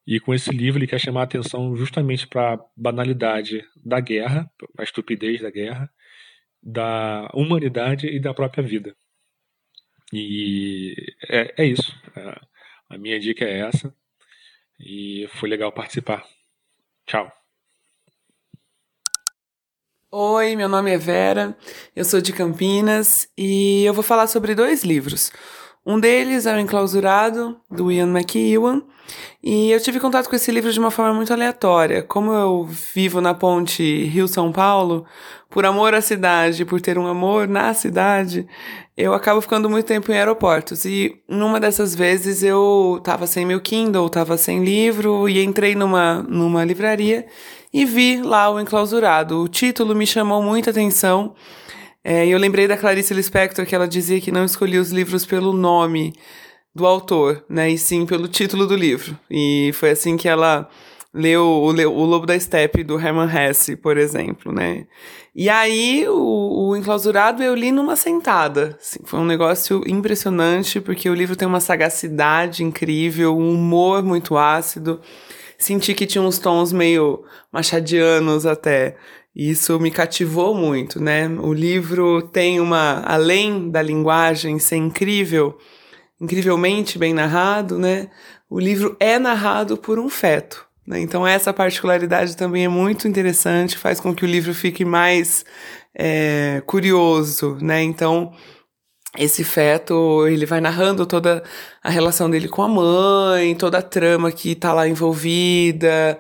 [0.08, 4.50] e com esse livro ele quer chamar a atenção justamente para a banalidade da guerra,
[4.78, 5.90] a estupidez da guerra,
[6.62, 8.96] da humanidade e da própria vida.
[10.14, 10.96] E
[11.28, 11.92] é, é isso.
[12.16, 12.40] É,
[12.90, 13.94] a minha dica é essa.
[14.80, 16.24] E foi legal participar.
[17.06, 17.45] Tchau.
[20.18, 21.58] Oi, meu nome é Vera,
[21.94, 25.30] eu sou de Campinas e eu vou falar sobre dois livros.
[25.86, 28.82] Um deles é o Enclausurado, do Ian McEwan,
[29.44, 32.02] e eu tive contato com esse livro de uma forma muito aleatória.
[32.02, 35.06] Como eu vivo na ponte Rio-São Paulo,
[35.50, 38.48] por amor à cidade, por ter um amor na cidade,
[38.96, 40.86] eu acabo ficando muito tempo em aeroportos.
[40.86, 46.24] E numa dessas vezes eu tava sem meu Kindle, tava sem livro, e entrei numa,
[46.24, 47.26] numa livraria
[47.76, 49.42] e vi lá o Enclausurado.
[49.42, 51.36] O título me chamou muita atenção
[52.08, 55.52] é, eu lembrei da Clarice Lispector que ela dizia que não escolhia os livros pelo
[55.52, 56.14] nome
[56.74, 59.18] do autor, né, e sim pelo título do livro.
[59.28, 60.70] E foi assim que ela
[61.12, 64.86] leu o, o Lobo da Steppe do Hermann Hesse, por exemplo, né.
[65.34, 68.78] E aí o, o Enclausurado eu li numa sentada.
[68.80, 74.38] Assim, foi um negócio impressionante porque o livro tem uma sagacidade incrível, um humor muito
[74.38, 75.02] ácido.
[75.58, 78.96] Senti que tinha uns tons meio machadianos até.
[79.36, 81.28] Isso me cativou muito, né?
[81.28, 85.58] O livro tem uma, além da linguagem ser incrível,
[86.22, 88.10] incrivelmente bem narrado, né?
[88.50, 90.66] O livro é narrado por um feto.
[90.88, 91.00] Né?
[91.00, 95.44] Então essa particularidade também é muito interessante, faz com que o livro fique mais
[95.94, 97.82] é, curioso, né?
[97.82, 98.32] Então
[99.18, 101.44] esse feto ele vai narrando toda
[101.84, 106.20] a relação dele com a mãe, toda a trama que está lá envolvida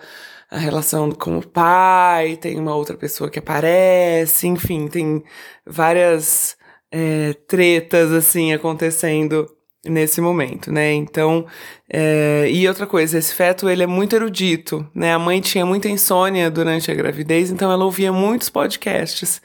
[0.49, 5.23] a relação com o pai, tem uma outra pessoa que aparece, enfim, tem
[5.65, 6.55] várias
[6.91, 9.47] é, tretas assim acontecendo
[9.85, 10.93] nesse momento, né?
[10.93, 11.45] Então,
[11.91, 15.13] é, e outra coisa, esse feto ele é muito erudito, né?
[15.13, 19.41] A mãe tinha muita insônia durante a gravidez, então ela ouvia muitos podcasts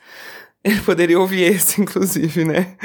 [0.65, 2.77] ele poderia ouvir esse, inclusive, né?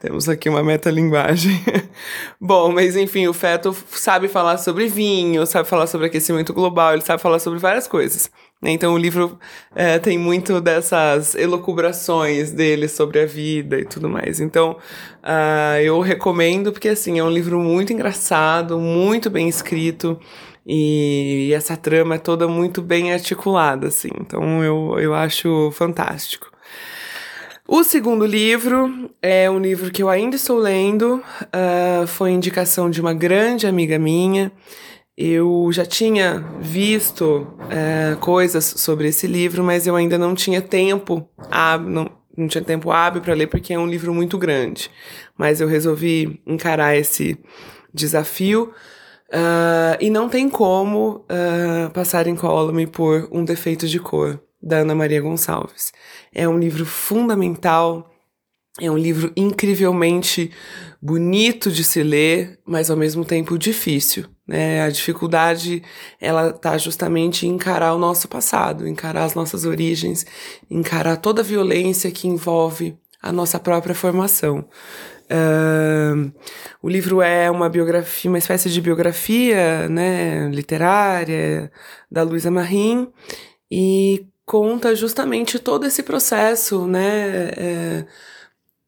[0.00, 1.60] Temos aqui uma metalinguagem.
[2.40, 7.02] Bom, mas enfim, o feto sabe falar sobre vinho, sabe falar sobre aquecimento global, ele
[7.02, 8.30] sabe falar sobre várias coisas.
[8.62, 8.70] Né?
[8.70, 9.36] Então o livro
[9.74, 14.38] é, tem muito dessas elucubrações dele sobre a vida e tudo mais.
[14.38, 14.76] Então
[15.24, 20.20] uh, eu recomendo porque assim é um livro muito engraçado, muito bem escrito
[20.64, 24.10] e essa trama é toda muito bem articulada, assim.
[24.20, 26.57] Então eu, eu acho fantástico.
[27.70, 32.98] O segundo livro é um livro que eu ainda estou lendo, uh, foi indicação de
[32.98, 34.50] uma grande amiga minha.
[35.14, 41.28] Eu já tinha visto uh, coisas sobre esse livro, mas eu ainda não tinha tempo,
[41.86, 44.90] não, não tinha tempo hábil para ler porque é um livro muito grande.
[45.36, 47.38] Mas eu resolvi encarar esse
[47.92, 48.72] desafio.
[49.28, 51.26] Uh, e não tem como
[51.92, 55.92] passar incólume por um defeito de cor da Ana Maria Gonçalves.
[56.34, 58.10] É um livro fundamental,
[58.80, 60.50] é um livro incrivelmente
[61.00, 64.26] bonito de se ler, mas ao mesmo tempo difícil.
[64.46, 64.82] Né?
[64.82, 65.82] A dificuldade
[66.20, 70.24] ela está justamente em encarar o nosso passado, encarar as nossas origens,
[70.70, 74.64] encarar toda a violência que envolve a nossa própria formação.
[75.30, 76.32] Uh,
[76.82, 81.70] o livro é uma biografia, uma espécie de biografia né, literária
[82.10, 83.08] da Luísa Marim
[83.70, 87.50] e conta justamente todo esse processo, né?
[87.54, 88.06] É,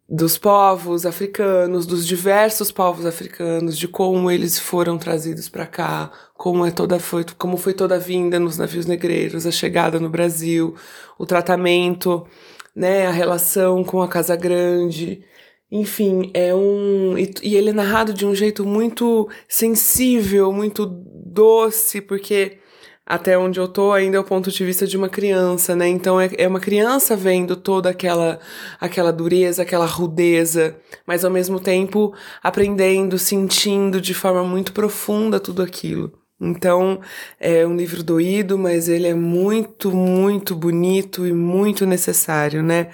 [0.09, 6.65] dos povos africanos, dos diversos povos africanos, de como eles foram trazidos para cá, como
[6.65, 10.75] é toda foi, como foi toda a vinda nos navios negreiros, a chegada no Brasil,
[11.19, 12.27] o tratamento,
[12.75, 15.23] né, a relação com a Casa Grande,
[15.71, 22.01] enfim, é um e, e ele é narrado de um jeito muito sensível, muito doce,
[22.01, 22.60] porque
[23.07, 25.89] até onde eu tô ainda é o ponto de vista de uma criança, né?
[25.89, 28.39] Então é, é uma criança vendo toda aquela
[28.81, 35.63] aquela dureza, aquela rudeza, mas ao mesmo tempo aprendendo, sentindo de forma muito profunda tudo
[35.63, 36.13] aquilo.
[36.41, 37.01] Então,
[37.39, 42.89] é um livro doído, mas ele é muito, muito bonito e muito necessário, né?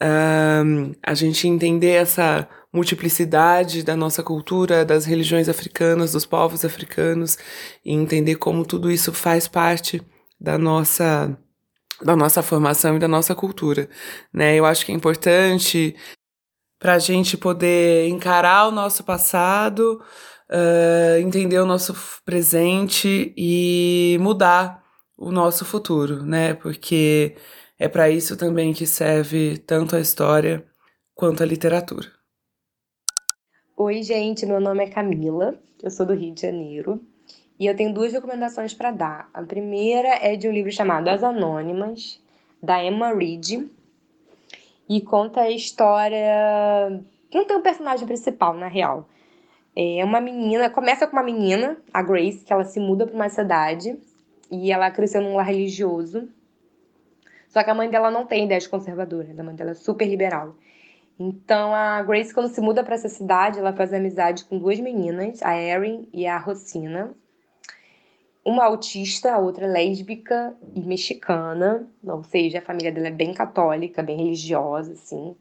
[0.00, 7.38] Um, a gente entender essa multiplicidade da nossa cultura, das religiões africanas, dos povos africanos,
[7.84, 10.02] e entender como tudo isso faz parte
[10.38, 11.36] da nossa
[12.04, 13.88] da nossa formação e da nossa cultura,
[14.30, 14.54] né?
[14.54, 15.96] Eu acho que é importante
[16.78, 20.02] para a gente poder encarar o nosso passado,
[20.50, 24.84] uh, entender o nosso presente e mudar
[25.16, 26.52] o nosso futuro, né?
[26.52, 27.34] Porque
[27.78, 30.66] é para isso também que serve tanto a história
[31.14, 32.16] quanto a literatura.
[33.78, 36.98] Oi, gente, meu nome é Camila, eu sou do Rio de Janeiro
[37.60, 39.28] e eu tenho duas recomendações para dar.
[39.34, 42.18] A primeira é de um livro chamado As Anônimas,
[42.62, 43.68] da Emma Reed,
[44.88, 47.02] e conta a história.
[47.30, 49.06] Não tem um personagem principal, na real.
[49.76, 53.28] É uma menina, começa com uma menina, a Grace, que ela se muda para uma
[53.28, 53.94] cidade
[54.50, 56.30] e ela cresceu num lar religioso.
[57.46, 60.56] Só que a mãe dela não tem ideias conservadoras, a mãe dela é super liberal.
[61.18, 65.42] Então a Grace, quando se muda para essa cidade, ela faz amizade com duas meninas,
[65.42, 67.14] a Erin e a Rosina.
[68.44, 74.02] Uma autista, a outra lésbica e mexicana, ou seja, a família dela é bem católica,
[74.02, 75.34] bem religiosa, assim.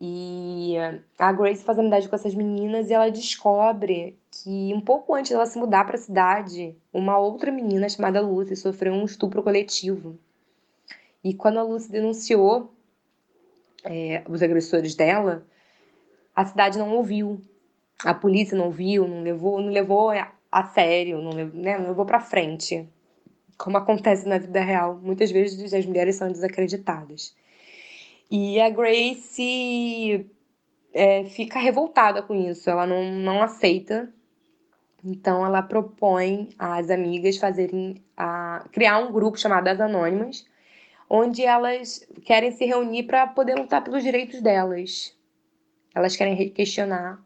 [0.00, 0.74] E
[1.18, 5.46] a Grace faz amizade com essas meninas e ela descobre que um pouco antes dela
[5.46, 10.18] se mudar para a cidade, uma outra menina chamada Lucy sofreu um estupro coletivo.
[11.22, 12.75] E quando a Lucy denunciou
[13.86, 15.46] é, os agressores dela,
[16.34, 17.40] a cidade não ouviu,
[18.04, 20.10] a polícia não ouviu, não levou, não levou
[20.52, 22.88] a sério, não, né, não levou para frente,
[23.56, 24.98] como acontece na vida real.
[25.02, 27.34] Muitas vezes as mulheres são desacreditadas.
[28.30, 30.26] E a Grace
[30.92, 34.12] é, fica revoltada com isso, ela não, não aceita.
[35.04, 40.44] Então ela propõe às amigas fazerem a, criar um grupo chamado As Anônimas,
[41.08, 45.14] onde elas querem se reunir para poder lutar pelos direitos delas.
[45.94, 47.22] Elas querem questionar,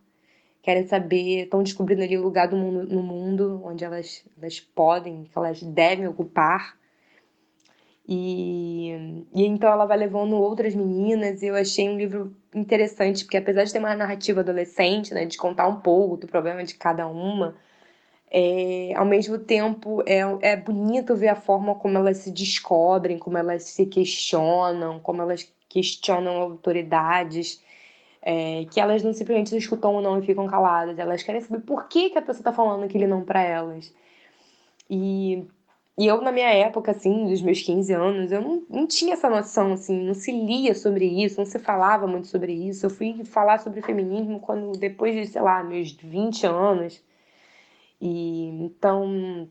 [0.62, 5.24] querem saber, estão descobrindo ali o lugar do mundo, no mundo onde elas, elas podem,
[5.24, 6.78] que elas devem ocupar.
[8.06, 13.36] E, e então ela vai levando outras meninas, e eu achei um livro interessante, porque
[13.36, 17.06] apesar de ter uma narrativa adolescente, né, de contar um pouco do problema de cada
[17.06, 17.56] uma,
[18.30, 20.20] é, ao mesmo tempo, é,
[20.52, 25.52] é bonito ver a forma como elas se descobrem, como elas se questionam, como elas
[25.68, 27.62] questionam autoridades,
[28.22, 31.88] é, que elas não simplesmente escutam ou não e ficam caladas, elas querem saber por
[31.88, 33.92] que, que a pessoa está falando aquele não para elas.
[34.88, 35.44] E,
[35.98, 39.28] e eu, na minha época, assim, dos meus 15 anos, eu não, não tinha essa
[39.28, 42.86] noção, assim, não se lia sobre isso, não se falava muito sobre isso.
[42.86, 47.02] Eu fui falar sobre feminismo quando, depois de, sei lá, meus 20 anos.
[48.00, 49.48] E então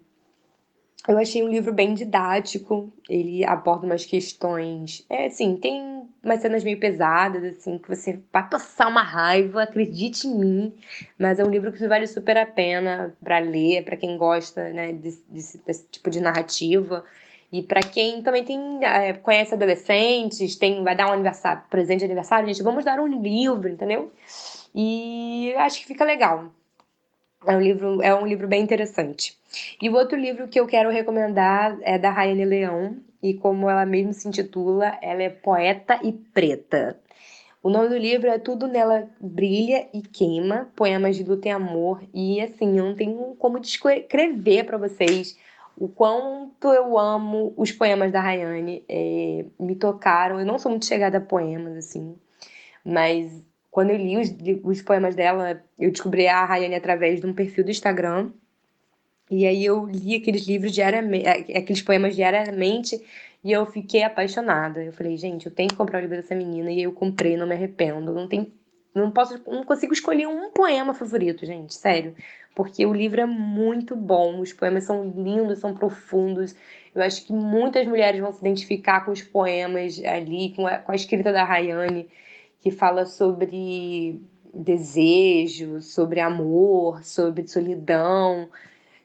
[1.08, 2.92] eu achei um livro bem didático.
[3.10, 8.48] Ele aborda umas questões, é assim, tem umas cenas meio pesadas assim que você vai
[8.50, 10.74] passar uma raiva, acredite em mim.
[11.18, 14.94] Mas é um livro que vale super a pena para ler, para quem gosta, né,
[14.94, 17.04] desse, desse, desse tipo de narrativa.
[17.52, 22.06] E para quem também tem, é, conhece adolescentes, tem, vai dar um aniversário, presente de
[22.06, 24.12] aniversário, gente, vamos dar um livro, entendeu?
[24.76, 26.52] E acho que fica legal.
[27.46, 29.38] É um livro, é um livro bem interessante.
[29.82, 33.86] E o outro livro que eu quero recomendar é da Rayane Leão, e como ela
[33.86, 37.00] mesmo se intitula, ela é poeta e preta.
[37.62, 42.02] O nome do livro é Tudo Nela Brilha e Queima, Poemas de Luta e Amor.
[42.14, 45.38] E assim, eu não tenho como descrever para vocês
[45.78, 48.84] o quanto eu amo os poemas da Rayane.
[48.88, 50.40] É, me tocaram.
[50.40, 52.16] Eu não sou muito chegada a poemas, assim,
[52.84, 54.30] mas quando eu li os,
[54.64, 58.32] os poemas dela, eu descobri a Rayane através de um perfil do Instagram.
[59.30, 63.00] E aí eu li aqueles livros diariamente, aqueles poemas diariamente,
[63.44, 64.84] e eu fiquei apaixonada.
[64.84, 67.48] Eu falei, gente, eu tenho que comprar o livro dessa menina, e eu comprei, não
[67.48, 68.12] me arrependo.
[68.12, 68.52] Não tem
[68.94, 72.16] não posso, não consigo escolher um poema favorito, gente, sério,
[72.56, 76.56] porque o livro é muito bom, os poemas são lindos, são profundos.
[76.94, 80.92] Eu acho que muitas mulheres vão se identificar com os poemas ali, com a, com
[80.92, 82.10] a escrita da Rayane
[82.60, 84.22] que fala sobre
[84.54, 88.50] desejo, sobre amor, sobre solidão.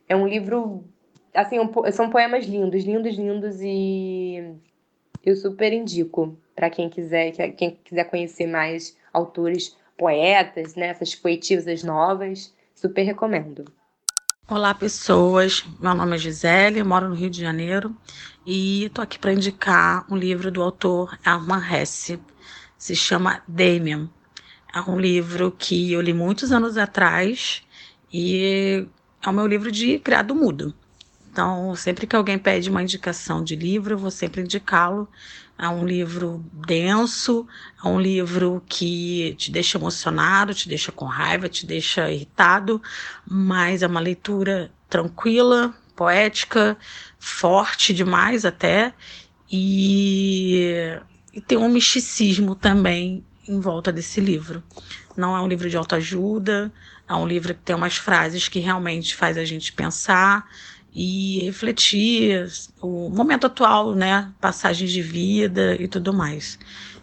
[0.08, 0.84] É um livro,
[1.34, 4.54] assim, um, são poemas lindos, lindos, lindos e
[5.24, 11.82] eu super indico para quem quiser, quem quiser conhecer mais autores, poetas, né, essas poetisas
[11.82, 13.64] novas, super recomendo.
[14.46, 15.64] Olá, pessoas.
[15.80, 17.96] Meu nome é Gisele, moro no Rio de Janeiro
[18.44, 22.20] e estou aqui para indicar um livro do autor Arman Hesse,
[22.84, 24.10] se chama Damien.
[24.74, 27.62] É um livro que eu li muitos anos atrás
[28.12, 28.86] e
[29.22, 30.74] é o meu livro de criado mudo.
[31.32, 35.08] Então, sempre que alguém pede uma indicação de livro, eu vou sempre indicá-lo.
[35.58, 37.48] É um livro denso,
[37.82, 42.82] é um livro que te deixa emocionado, te deixa com raiva, te deixa irritado,
[43.26, 46.76] mas é uma leitura tranquila, poética,
[47.18, 48.92] forte demais até,
[49.50, 51.00] e
[51.34, 54.62] e tem um misticismo também em volta desse livro.
[55.16, 56.72] Não é um livro de autoajuda,
[57.08, 60.48] é um livro que tem umas frases que realmente faz a gente pensar
[60.94, 62.46] e refletir
[62.80, 66.56] o momento atual, né, passagens de vida e tudo mais.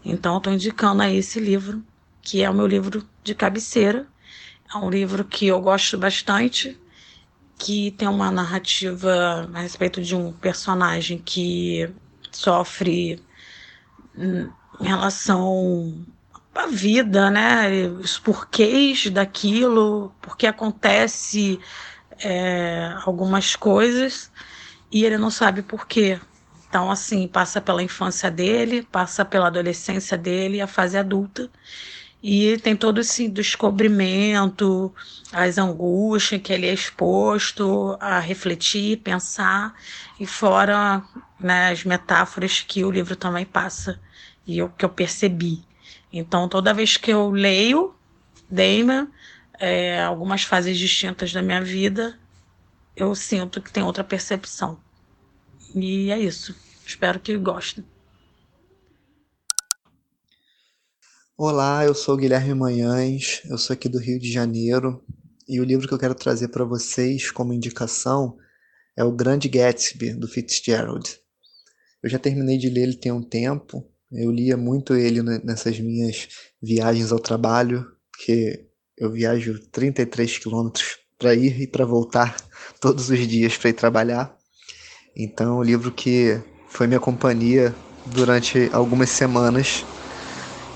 [0.04, 1.84] Então, estou indicando aí esse livro,
[2.22, 4.08] que é o meu livro de cabeceira.
[4.74, 6.80] É um livro que eu gosto bastante,
[7.60, 11.90] que tem uma narrativa a respeito de um personagem que
[12.32, 13.22] sofre
[14.18, 14.50] em
[14.80, 16.06] relação
[16.54, 17.88] à vida, né?
[17.88, 21.60] Os porquês daquilo, porque acontece
[22.20, 24.32] é, algumas coisas
[24.92, 26.20] e ele não sabe por quê.
[26.68, 31.50] Então, assim, passa pela infância dele, passa pela adolescência dele, a fase adulta.
[32.24, 34.94] E tem todo esse descobrimento,
[35.32, 39.74] as angústias que ele é exposto a refletir, pensar,
[40.20, 41.04] e fora
[41.40, 44.00] né, as metáforas que o livro também passa
[44.46, 45.64] e o que eu percebi.
[46.14, 47.96] Então, toda vez que eu leio
[48.50, 49.08] Damon,
[49.60, 52.20] é, algumas fases distintas da minha vida,
[52.96, 54.78] eu sinto que tem outra percepção.
[55.74, 56.56] E é isso.
[56.86, 57.86] Espero que gostem.
[61.44, 65.04] Olá, eu sou Guilherme Manhães, eu sou aqui do Rio de Janeiro
[65.50, 68.38] e o livro que eu quero trazer para vocês como indicação
[68.96, 71.18] é O Grande Gatsby, do Fitzgerald.
[72.04, 76.28] Eu já terminei de ler ele tem um tempo, eu lia muito ele nessas minhas
[76.62, 82.38] viagens ao trabalho, porque eu viajo 33 quilômetros para ir e para voltar
[82.80, 84.38] todos os dias para ir trabalhar.
[85.16, 87.74] Então, o livro que foi minha companhia
[88.06, 89.84] durante algumas semanas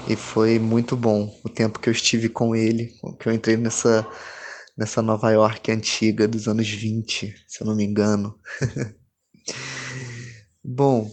[0.08, 4.08] e foi muito bom o tempo que eu estive com ele, que eu entrei nessa
[4.78, 8.38] nessa Nova York antiga dos anos 20, se eu não me engano.
[10.64, 11.10] bom,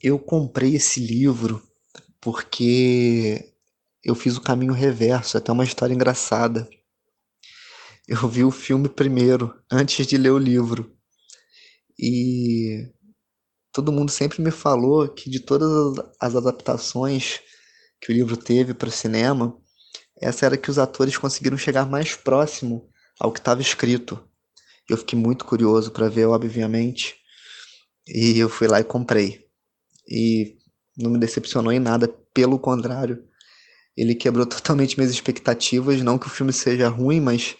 [0.00, 1.62] eu comprei esse livro
[2.20, 3.52] porque
[4.04, 6.68] eu fiz o caminho reverso, é até uma história engraçada.
[8.06, 10.96] Eu vi o filme primeiro, antes de ler o livro.
[11.98, 12.88] E
[13.72, 17.40] todo mundo sempre me falou que de todas as adaptações
[18.00, 19.56] que o livro teve para o cinema,
[20.20, 22.88] essa era que os atores conseguiram chegar mais próximo
[23.18, 24.22] ao que estava escrito.
[24.88, 27.16] Eu fiquei muito curioso para ver, obviamente,
[28.06, 29.46] e eu fui lá e comprei.
[30.08, 30.56] E
[30.96, 33.24] não me decepcionou em nada, pelo contrário,
[33.96, 36.00] ele quebrou totalmente minhas expectativas.
[36.02, 37.56] Não que o filme seja ruim, mas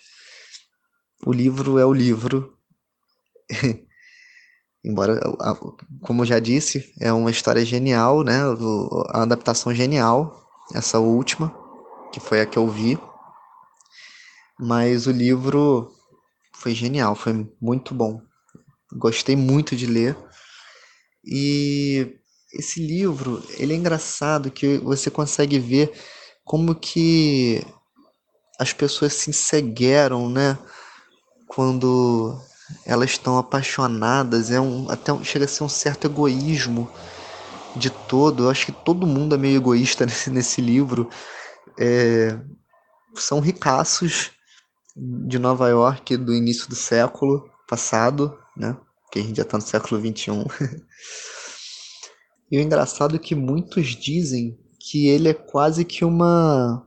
[1.25, 2.57] o livro é o livro.
[4.85, 5.21] Embora,
[6.01, 8.41] como já disse, é uma história genial, né?
[9.09, 11.55] A adaptação genial, essa última,
[12.13, 12.99] que foi a que eu vi.
[14.59, 15.93] Mas o livro
[16.55, 18.23] foi genial, foi muito bom.
[18.93, 20.17] Gostei muito de ler.
[21.25, 22.17] E
[22.53, 25.93] esse livro, ele é engraçado que você consegue ver
[26.45, 27.63] como que
[28.59, 30.59] as pessoas se ensegueram, né?
[31.47, 32.41] Quando
[32.85, 36.91] elas estão apaixonadas, é um até chega a ser um certo egoísmo
[37.77, 38.45] de todo.
[38.45, 41.09] Eu acho que todo mundo é meio egoísta nesse, nesse livro.
[41.79, 42.39] É,
[43.15, 44.31] são ricaços
[44.97, 48.77] de Nova York do início do século passado, né?
[49.11, 50.45] Que a gente já está no século 21.
[52.51, 56.85] e o engraçado é que muitos dizem que ele é quase que uma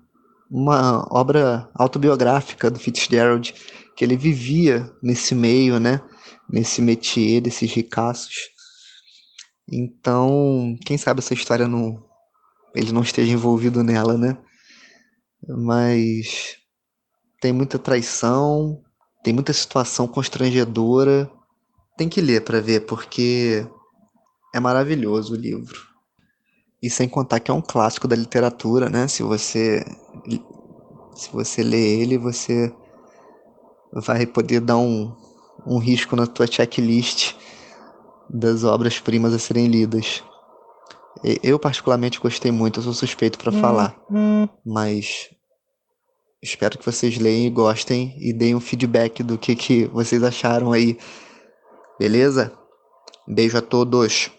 [0.54, 3.56] uma obra autobiográfica do Fitzgerald,
[3.96, 6.02] que ele vivia nesse meio, né?
[6.50, 8.50] Nesse métier desses ricaços.
[9.72, 12.04] Então, quem sabe essa história não
[12.76, 14.38] ele não esteja envolvido nela, né?
[15.48, 16.58] Mas
[17.40, 18.82] tem muita traição,
[19.24, 21.30] tem muita situação constrangedora.
[21.98, 23.68] Tem que ler para ver porque
[24.54, 25.80] é maravilhoso o livro.
[26.82, 29.08] E sem contar que é um clássico da literatura, né?
[29.08, 29.86] Se você
[31.16, 32.74] se você lê ele, você
[33.94, 35.16] vai poder dar um,
[35.66, 37.36] um risco na tua checklist
[38.30, 40.24] das obras-primas a serem lidas.
[41.42, 43.96] Eu particularmente gostei muito, eu sou suspeito para falar,
[44.66, 45.30] mas
[46.42, 50.74] espero que vocês leiam e gostem e deem um feedback do que, que vocês acharam
[50.74, 50.98] aí.
[51.98, 52.52] Beleza?
[53.26, 54.32] Beijo a todos.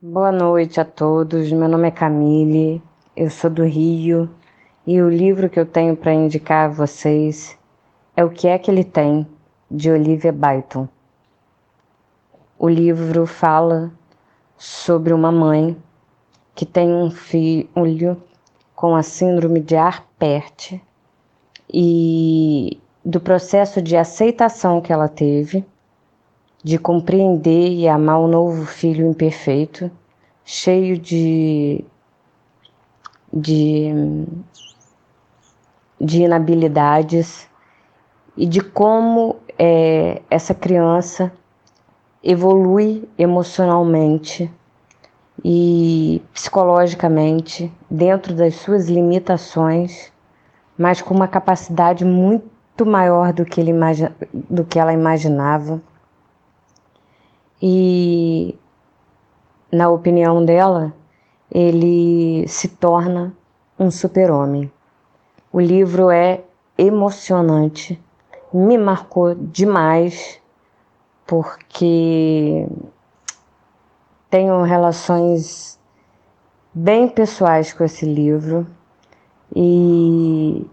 [0.00, 1.52] Boa noite a todos.
[1.52, 2.82] Meu nome é Camille,
[3.14, 4.30] eu sou do Rio
[4.86, 7.59] e o livro que eu tenho para indicar a vocês
[8.20, 9.26] é O que é que ele tem,
[9.70, 10.86] de Olivia Byton.
[12.58, 13.90] O livro fala
[14.58, 15.74] sobre uma mãe
[16.54, 18.22] que tem um filho
[18.76, 20.78] com a síndrome de Arpert
[21.72, 25.64] e do processo de aceitação que ela teve
[26.62, 29.90] de compreender e amar o novo filho imperfeito,
[30.44, 31.82] cheio de,
[33.32, 34.26] de,
[35.98, 37.48] de inabilidades
[38.40, 41.30] e de como é, essa criança
[42.24, 44.50] evolui emocionalmente
[45.44, 50.10] e psicologicamente dentro das suas limitações,
[50.78, 53.74] mas com uma capacidade muito maior do que, ele
[54.32, 55.78] do que ela imaginava
[57.60, 58.58] e,
[59.70, 60.94] na opinião dela,
[61.52, 63.36] ele se torna
[63.78, 64.72] um super-homem.
[65.52, 66.42] O livro é
[66.78, 68.02] emocionante,
[68.52, 70.40] me marcou demais,
[71.26, 72.66] porque
[74.28, 75.78] tenho relações
[76.72, 78.66] bem pessoais com esse livro
[79.54, 80.64] E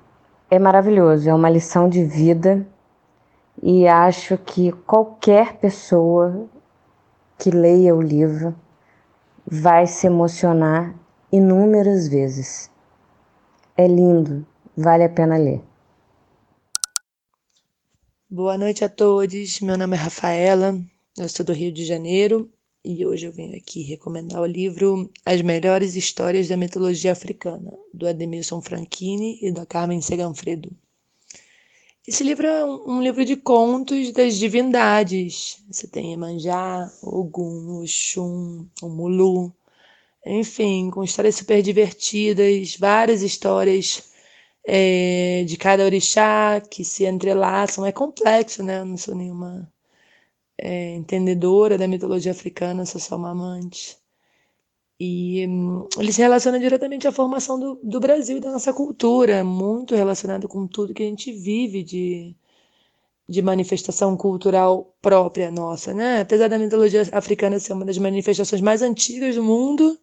[0.52, 2.66] é maravilhoso, é uma lição de vida
[3.62, 6.48] e acho que qualquer pessoa
[7.40, 8.56] que leia o livro
[9.46, 10.94] vai se emocionar
[11.32, 12.70] inúmeras vezes.
[13.76, 15.67] É lindo, vale a pena ler.
[18.30, 19.62] Boa noite a todos.
[19.62, 20.78] Meu nome é Rafaela,
[21.18, 22.52] eu sou do Rio de Janeiro
[22.84, 28.06] e hoje eu venho aqui recomendar o livro As Melhores Histórias da Mitologia Africana, do
[28.06, 30.70] Ademilson Franchini e da Carmen Seganfredo.
[32.06, 35.64] Esse livro é um, livro de contos das divindades.
[35.72, 39.56] Você tem Emanjá, Ogum, Oxum, Mulu,
[40.26, 44.04] enfim, com histórias super divertidas, várias histórias
[44.68, 47.86] é, de cada orixá que se entrelaçam.
[47.86, 48.80] É complexo, né?
[48.82, 49.72] Eu não sou nenhuma
[50.58, 53.98] é, entendedora da mitologia africana, sou só uma amante.
[55.00, 59.44] E hum, ele se relaciona diretamente à formação do, do Brasil e da nossa cultura,
[59.44, 62.36] muito relacionado com tudo que a gente vive de,
[63.30, 66.22] de manifestação cultural própria nossa, né?
[66.22, 70.00] Apesar da mitologia africana ser uma das manifestações mais antigas do mundo,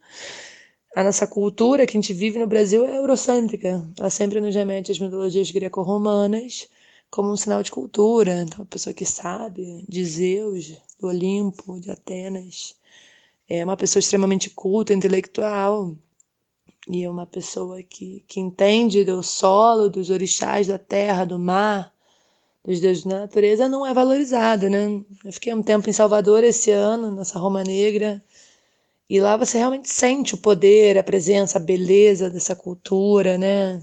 [0.95, 3.85] a nossa cultura que a gente vive no Brasil é eurocêntrica.
[3.99, 6.69] Ela sempre nos remete às mitologias greco-romanas
[7.11, 8.43] como um sinal de cultura.
[8.43, 12.77] Então, a pessoa que sabe de Zeus, do Olimpo, de Atenas,
[13.49, 15.95] é uma pessoa extremamente culta, intelectual,
[16.89, 21.93] e é uma pessoa que, que entende do solo, dos orixás, da terra, do mar,
[22.65, 25.03] dos deuses da natureza, não é valorizada, né?
[25.25, 28.23] Eu fiquei um tempo em Salvador esse ano, nessa Roma Negra,
[29.09, 33.83] e lá você realmente sente o poder, a presença, a beleza dessa cultura, né?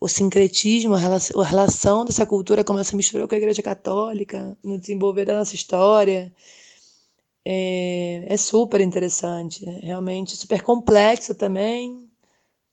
[0.00, 4.78] O sincretismo, a relação dessa cultura, como ela se misturou com a Igreja Católica no
[4.78, 6.32] desenvolver da nossa história
[7.44, 12.08] é, é super interessante, é realmente super complexo também,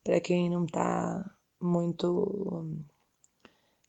[0.03, 1.25] para quem não está
[1.61, 2.65] muito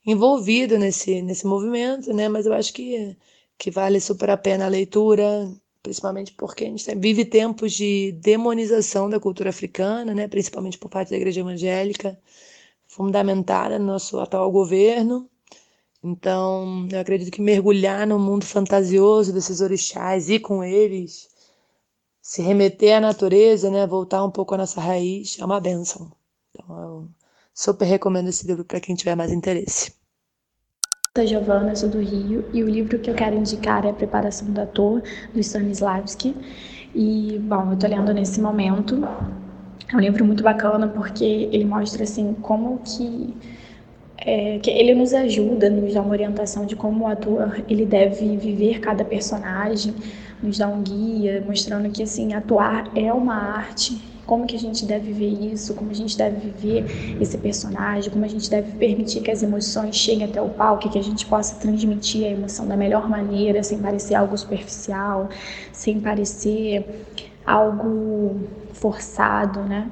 [0.05, 2.27] envolvido nesse, nesse movimento, né?
[2.29, 3.15] Mas eu acho que,
[3.57, 5.51] que vale super a pena a leitura,
[5.83, 10.27] principalmente porque a gente vive tempos de demonização da cultura africana, né?
[10.27, 12.19] Principalmente por parte da igreja evangélica,
[12.87, 15.29] fundamentada no nosso atual governo.
[16.03, 21.29] Então, eu acredito que mergulhar no mundo fantasioso desses orixás, ir com eles,
[22.21, 26.11] se remeter à natureza, né, voltar um pouco à nossa raiz, é uma benção.
[26.49, 27.09] Então, eu
[27.53, 29.93] super recomendo esse livro para quem tiver mais interesse.
[31.17, 34.49] Sou Giovana, sou do Rio, e o livro que eu quero indicar é A Preparação
[34.49, 35.03] do Ator,
[35.33, 36.33] do Stanislavski.
[36.95, 39.05] E, bom, eu estou lendo nesse momento.
[39.91, 43.35] É um livro muito bacana porque ele mostra, assim, como que
[44.19, 48.37] é, que ele nos ajuda, nos dá uma orientação de como o ator ele deve
[48.37, 49.93] viver cada personagem,
[50.41, 54.01] nos dá um guia, mostrando que assim atuar é uma arte,
[54.31, 56.85] como que a gente deve ver isso, como a gente deve viver
[57.19, 60.97] esse personagem, como a gente deve permitir que as emoções cheguem até o palco, que
[60.97, 65.27] a gente possa transmitir a emoção da melhor maneira, sem parecer algo superficial,
[65.73, 67.05] sem parecer
[67.45, 68.39] algo
[68.71, 69.91] forçado, né?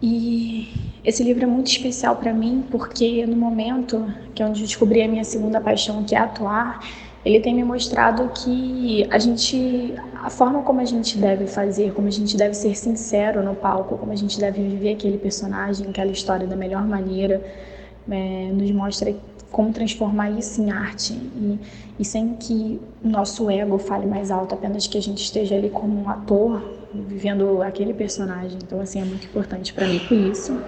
[0.00, 4.06] E esse livro é muito especial para mim porque no momento
[4.36, 6.78] que eu descobri a minha segunda paixão, que é atuar,
[7.24, 12.08] ele tem me mostrado que a gente, a forma como a gente deve fazer, como
[12.08, 16.10] a gente deve ser sincero no palco, como a gente deve viver aquele personagem, aquela
[16.10, 17.42] história da melhor maneira,
[18.08, 19.14] é, nos mostra
[19.50, 21.58] como transformar isso em arte e,
[21.98, 25.70] e sem que o nosso ego fale mais alto, apenas que a gente esteja ali
[25.70, 26.62] como um ator
[26.94, 28.58] vivendo aquele personagem.
[28.62, 30.58] Então, assim, é muito importante para mim por isso.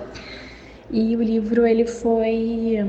[0.90, 2.84] E o livro, ele foi...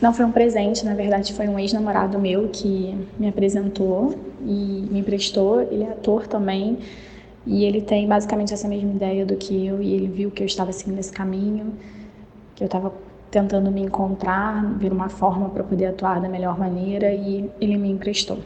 [0.00, 5.00] Não foi um presente, na verdade, foi um ex-namorado meu que me apresentou e me
[5.00, 5.60] emprestou.
[5.60, 6.78] Ele é ator também.
[7.46, 10.46] E ele tem basicamente essa mesma ideia do que eu, e ele viu que eu
[10.46, 11.74] estava seguindo esse caminho,
[12.54, 12.92] que eu estava
[13.30, 17.90] tentando me encontrar, ver uma forma para poder atuar da melhor maneira, e ele me
[17.90, 18.38] emprestou.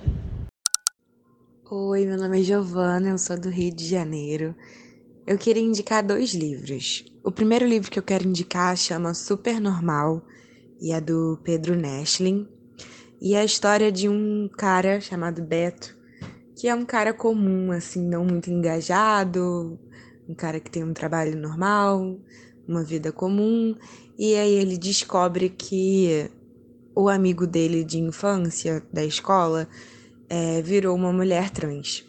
[1.71, 4.55] Oi, meu nome é Giovana, eu sou do Rio de Janeiro.
[5.27, 7.05] Eu queria indicar dois livros.
[7.25, 10.23] O primeiro livro que eu quero indicar chama Super Normal
[10.85, 12.47] e é do Pedro Nestlin.
[13.19, 15.97] E é a história de um cara chamado Beto,
[16.55, 19.79] que é um cara comum, assim, não muito engajado,
[20.29, 22.21] um cara que tem um trabalho normal,
[22.69, 23.75] uma vida comum,
[24.19, 26.31] e aí ele descobre que
[26.95, 29.67] o amigo dele de infância, da escola,
[30.29, 32.05] é, virou uma mulher trans.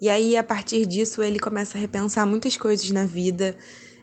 [0.00, 3.56] E aí, a partir disso, ele começa a repensar muitas coisas na vida,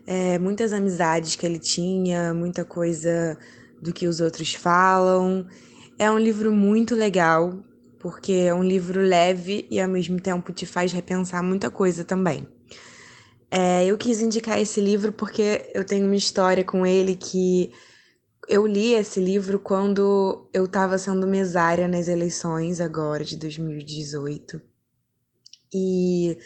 [0.05, 3.37] é, muitas amizades que ele tinha, muita coisa
[3.85, 5.47] do que os outros falam.
[5.97, 7.63] É um livro muito legal,
[7.99, 12.47] porque é um livro leve e ao mesmo tempo te faz repensar muita coisa também.
[13.49, 17.71] É, eu quis indicar esse livro porque eu tenho uma história com ele que
[18.49, 24.61] eu li esse livro quando eu estava sendo mesária nas eleições agora de 2018.
[25.73, 26.37] E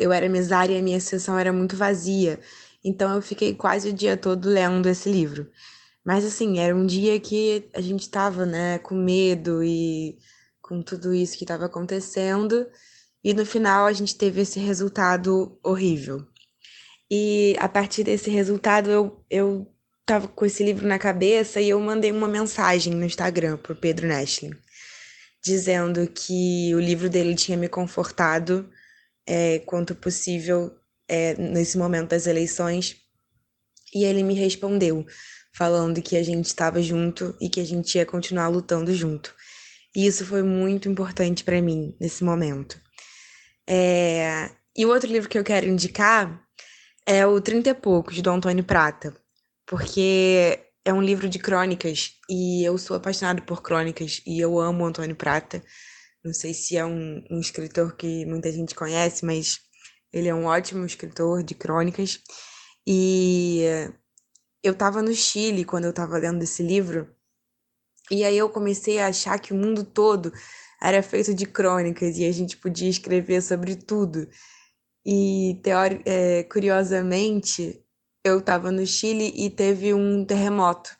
[0.00, 2.38] eu era mesária e a minha sessão era muito vazia.
[2.84, 5.48] Então eu fiquei quase o dia todo lendo esse livro.
[6.04, 10.18] Mas assim, era um dia que a gente estava, né, com medo e
[10.60, 12.66] com tudo isso que estava acontecendo,
[13.22, 16.26] e no final a gente teve esse resultado horrível.
[17.10, 19.72] E a partir desse resultado eu, eu
[20.04, 24.08] tava com esse livro na cabeça e eu mandei uma mensagem no Instagram pro Pedro
[24.08, 24.52] Nestlin,
[25.44, 28.68] dizendo que o livro dele tinha me confortado
[29.26, 30.74] é, quanto possível
[31.08, 32.96] é, nesse momento das eleições.
[33.94, 35.06] E ele me respondeu,
[35.54, 39.34] falando que a gente estava junto e que a gente ia continuar lutando junto.
[39.94, 42.80] E isso foi muito importante para mim nesse momento.
[43.68, 44.50] É...
[44.76, 46.42] E o outro livro que eu quero indicar
[47.06, 49.14] é o Trinta e Poucos, do Antônio Prata,
[49.66, 54.84] porque é um livro de crônicas e eu sou apaixonado por crônicas e eu amo
[54.84, 55.62] o Antônio Prata.
[56.24, 59.58] Não sei se é um, um escritor que muita gente conhece, mas
[60.12, 62.20] ele é um ótimo escritor de crônicas.
[62.86, 63.62] E
[64.62, 67.14] eu estava no Chile quando eu estava lendo esse livro,
[68.10, 70.32] e aí eu comecei a achar que o mundo todo
[70.80, 74.28] era feito de crônicas e a gente podia escrever sobre tudo.
[75.06, 77.82] E teori é, curiosamente,
[78.24, 80.96] eu estava no Chile e teve um terremoto.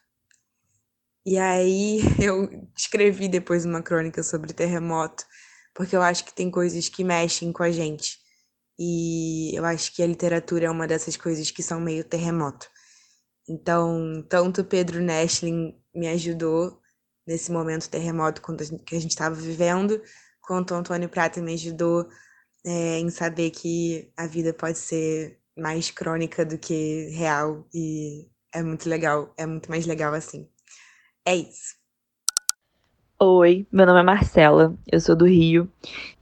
[1.26, 5.24] E aí eu escrevi depois uma crônica sobre terremoto,
[5.74, 8.18] porque eu acho que tem coisas que mexem com a gente.
[8.78, 12.68] E eu acho que a literatura é uma dessas coisas que são meio terremoto.
[13.52, 16.80] Então, tanto Pedro Nestlin me ajudou
[17.26, 18.40] nesse momento terremoto
[18.86, 20.00] que a gente estava vivendo,
[20.40, 22.08] quanto Antônio Prata me ajudou
[22.64, 28.62] é, em saber que a vida pode ser mais crônica do que real e é
[28.62, 30.48] muito legal, é muito mais legal assim.
[31.26, 31.76] É isso.
[33.18, 35.70] Oi, meu nome é Marcela, eu sou do Rio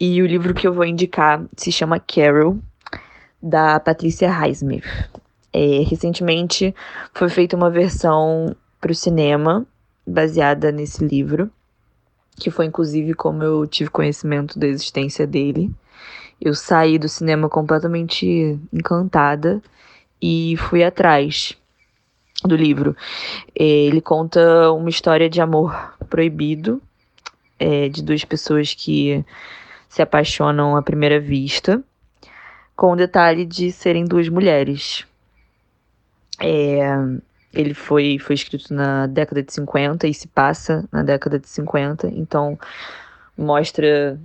[0.00, 2.58] e o livro que eu vou indicar se chama Carol,
[3.40, 4.84] da Patrícia Highsmith.
[5.52, 6.74] É, recentemente
[7.12, 9.66] foi feita uma versão para o cinema
[10.06, 11.50] baseada nesse livro,
[12.36, 15.70] que foi inclusive como eu tive conhecimento da existência dele.
[16.40, 19.60] Eu saí do cinema completamente encantada
[20.22, 21.56] e fui atrás
[22.44, 22.96] do livro.
[23.54, 26.80] É, ele conta uma história de amor proibido
[27.58, 29.22] é, de duas pessoas que
[29.88, 31.82] se apaixonam à primeira vista,
[32.74, 35.04] com o detalhe de serem duas mulheres.
[36.40, 36.80] É,
[37.52, 42.08] ele foi, foi escrito na década de 50 e se passa na década de 50,
[42.08, 42.58] então
[43.36, 44.18] mostra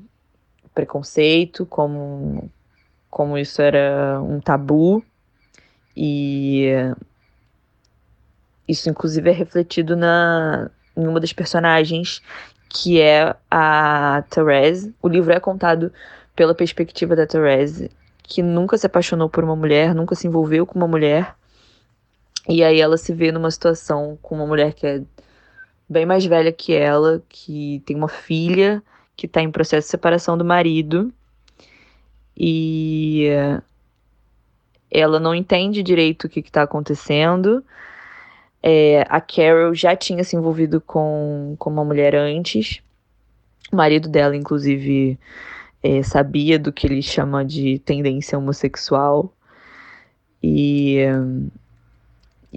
[0.74, 2.50] preconceito, como,
[3.10, 5.04] como isso era um tabu,
[5.96, 6.70] e
[8.68, 12.22] isso inclusive é refletido na, em uma das personagens,
[12.70, 14.94] que é a Therese.
[15.02, 15.92] O livro é contado
[16.36, 17.90] pela perspectiva da Therese,
[18.22, 21.36] que nunca se apaixonou por uma mulher, nunca se envolveu com uma mulher,
[22.48, 25.02] e aí ela se vê numa situação com uma mulher que é
[25.90, 28.84] bem mais velha que ela, que tem uma filha,
[29.16, 31.12] que está em processo de separação do marido.
[32.38, 33.28] E
[34.92, 37.64] ela não entende direito o que está acontecendo.
[38.62, 42.82] É, a Carol já tinha se envolvido com, com uma mulher antes.
[43.72, 45.20] O marido dela, inclusive,
[45.82, 49.34] é, sabia do que ele chama de tendência homossexual.
[50.42, 51.00] E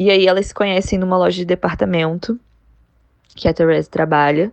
[0.01, 2.39] e aí elas se conhecem numa loja de departamento
[3.35, 4.53] que a Therese trabalha.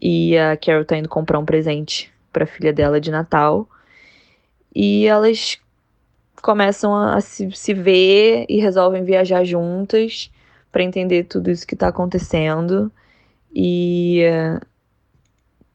[0.00, 3.68] E a Carol tá indo comprar um presente para a filha dela de Natal.
[4.74, 5.58] E elas
[6.40, 10.30] começam a se, se ver e resolvem viajar juntas
[10.72, 12.90] para entender tudo isso que está acontecendo.
[13.54, 14.22] E,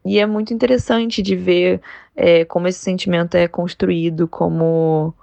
[0.04, 1.80] e é muito interessante de ver
[2.16, 5.14] é, como esse sentimento é construído, como,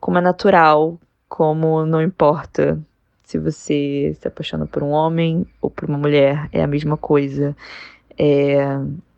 [0.00, 0.98] como é natural,
[1.28, 2.80] como não importa
[3.26, 7.56] se você se apaixona por um homem ou por uma mulher, é a mesma coisa.
[8.16, 8.58] É,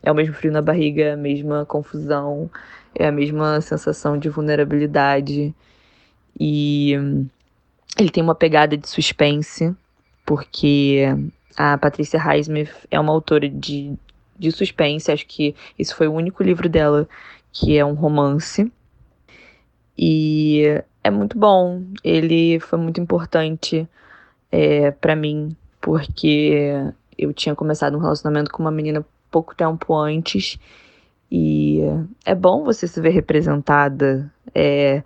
[0.02, 2.50] é o mesmo frio na barriga, é a mesma confusão,
[2.94, 5.54] é a mesma sensação de vulnerabilidade.
[6.40, 6.94] E
[7.98, 9.76] ele tem uma pegada de suspense,
[10.24, 11.04] porque
[11.56, 13.94] a Patrícia Highsmith é uma autora de,
[14.38, 17.06] de suspense, acho que esse foi o único livro dela
[17.52, 18.72] que é um romance.
[19.98, 21.82] E é muito bom.
[22.02, 23.88] Ele foi muito importante
[24.50, 26.74] é, para mim, porque
[27.16, 30.58] eu tinha começado um relacionamento com uma menina pouco tempo antes.
[31.30, 31.80] E
[32.24, 35.02] é bom você se ver representada, é,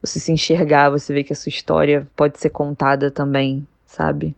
[0.00, 4.34] você se enxergar, você ver que a sua história pode ser contada também, sabe?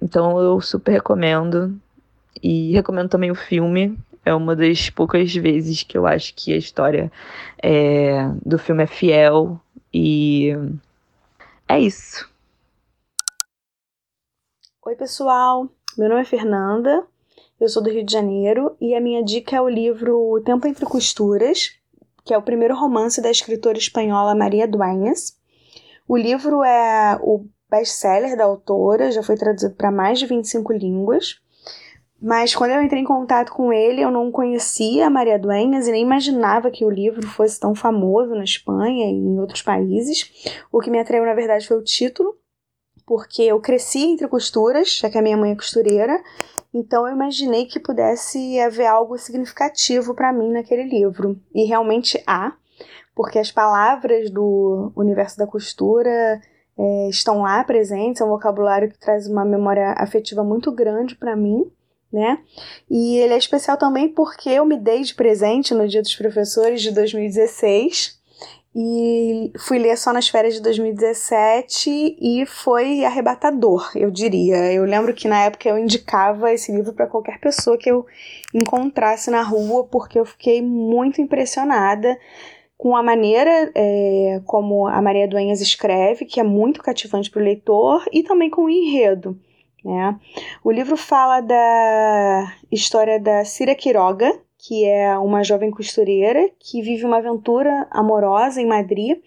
[0.00, 1.78] Então eu super recomendo.
[2.42, 3.96] E recomendo também o filme.
[4.24, 7.12] É uma das poucas vezes que eu acho que a história
[7.62, 9.60] é, do filme é fiel.
[9.92, 10.52] E
[11.68, 12.28] é isso.
[14.86, 15.68] Oi, pessoal.
[15.96, 17.06] Meu nome é Fernanda.
[17.60, 20.66] Eu sou do Rio de Janeiro e a minha dica é o livro O Tempo
[20.66, 21.72] entre Costuras,
[22.24, 25.38] que é o primeiro romance da escritora espanhola Maria Dueñas.
[26.08, 31.40] O livro é o best-seller da autora, já foi traduzido para mais de 25 línguas.
[32.24, 35.92] Mas quando eu entrei em contato com ele, eu não conhecia a Maria Dueñas e
[35.92, 40.32] nem imaginava que o livro fosse tão famoso na Espanha e em outros países.
[40.72, 42.34] O que me atraiu, na verdade, foi o título,
[43.04, 46.18] porque eu cresci entre costuras, já que a minha mãe é costureira,
[46.72, 51.38] então eu imaginei que pudesse haver algo significativo para mim naquele livro.
[51.54, 52.54] E realmente há,
[53.14, 56.40] porque as palavras do universo da costura
[56.78, 61.36] é, estão lá presentes, é um vocabulário que traz uma memória afetiva muito grande para
[61.36, 61.70] mim,
[62.14, 62.38] né?
[62.88, 66.80] E ele é especial também porque eu me dei de presente no Dia dos Professores
[66.80, 68.22] de 2016
[68.76, 74.72] e fui ler só nas férias de 2017 e foi arrebatador, eu diria.
[74.72, 78.06] Eu lembro que na época eu indicava esse livro para qualquer pessoa que eu
[78.52, 82.16] encontrasse na rua porque eu fiquei muito impressionada
[82.76, 87.44] com a maneira é, como a Maria Duenhas escreve, que é muito cativante para o
[87.44, 89.38] leitor, e também com o enredo.
[89.84, 90.18] Né?
[90.62, 94.32] O livro fala da história da Cira Quiroga,
[94.66, 99.18] que é uma jovem costureira que vive uma aventura amorosa em Madrid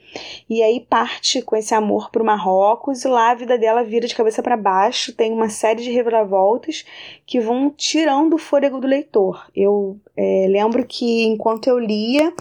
[0.50, 4.08] e aí parte com esse amor para o Marrocos e lá a vida dela vira
[4.08, 6.84] de cabeça para baixo, tem uma série de reviravoltas
[7.24, 9.46] que vão tirando o fôlego do leitor.
[9.56, 12.34] Eu é, lembro que enquanto eu lia,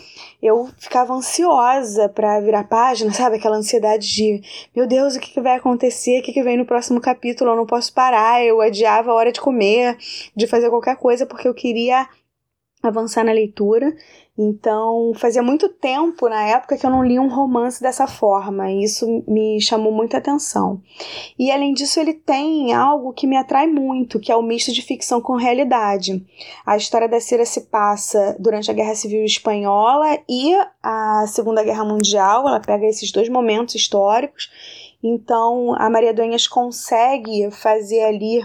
[0.42, 3.36] eu ficava ansiosa para virar página, sabe?
[3.36, 4.40] Aquela ansiedade de,
[4.74, 6.20] meu Deus, o que, que vai acontecer?
[6.20, 7.50] O que, que vem no próximo capítulo?
[7.50, 8.42] Eu não posso parar.
[8.42, 9.98] Eu adiava a hora de comer,
[10.34, 12.08] de fazer qualquer coisa, porque eu queria
[12.88, 13.94] avançar na leitura.
[14.38, 18.84] Então, fazia muito tempo na época que eu não li um romance dessa forma, e
[18.84, 20.82] isso me chamou muita atenção.
[21.38, 24.82] E além disso, ele tem algo que me atrai muito, que é o misto de
[24.82, 26.22] ficção com realidade.
[26.66, 31.84] A história da Cira se passa durante a Guerra Civil Espanhola e a Segunda Guerra
[31.84, 34.50] Mundial, ela pega esses dois momentos históricos.
[35.02, 38.44] Então, a Maria Duenhas consegue fazer ali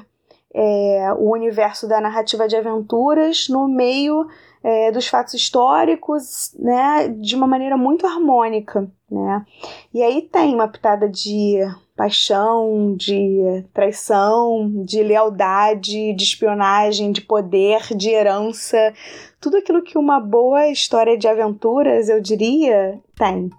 [0.53, 4.27] é, o universo da narrativa de aventuras no meio
[4.63, 9.45] é, dos fatos históricos, né, de uma maneira muito harmônica, né.
[9.93, 11.57] E aí tem uma pitada de
[11.95, 18.93] paixão, de traição, de lealdade, de espionagem, de poder, de herança,
[19.39, 23.49] tudo aquilo que uma boa história de aventuras, eu diria, tem.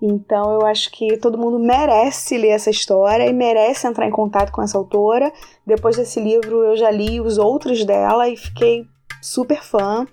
[0.00, 4.52] Então eu acho que todo mundo merece ler essa história e merece entrar em contato
[4.52, 5.32] com essa autora.
[5.66, 8.86] Depois desse livro eu já li os outros dela e fiquei
[9.20, 10.06] super fã.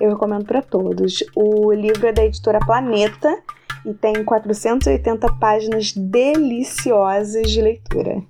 [0.00, 1.24] Eu recomendo para todos.
[1.34, 3.42] O livro é da editora Planeta
[3.84, 8.22] e tem 480 páginas deliciosas de leitura.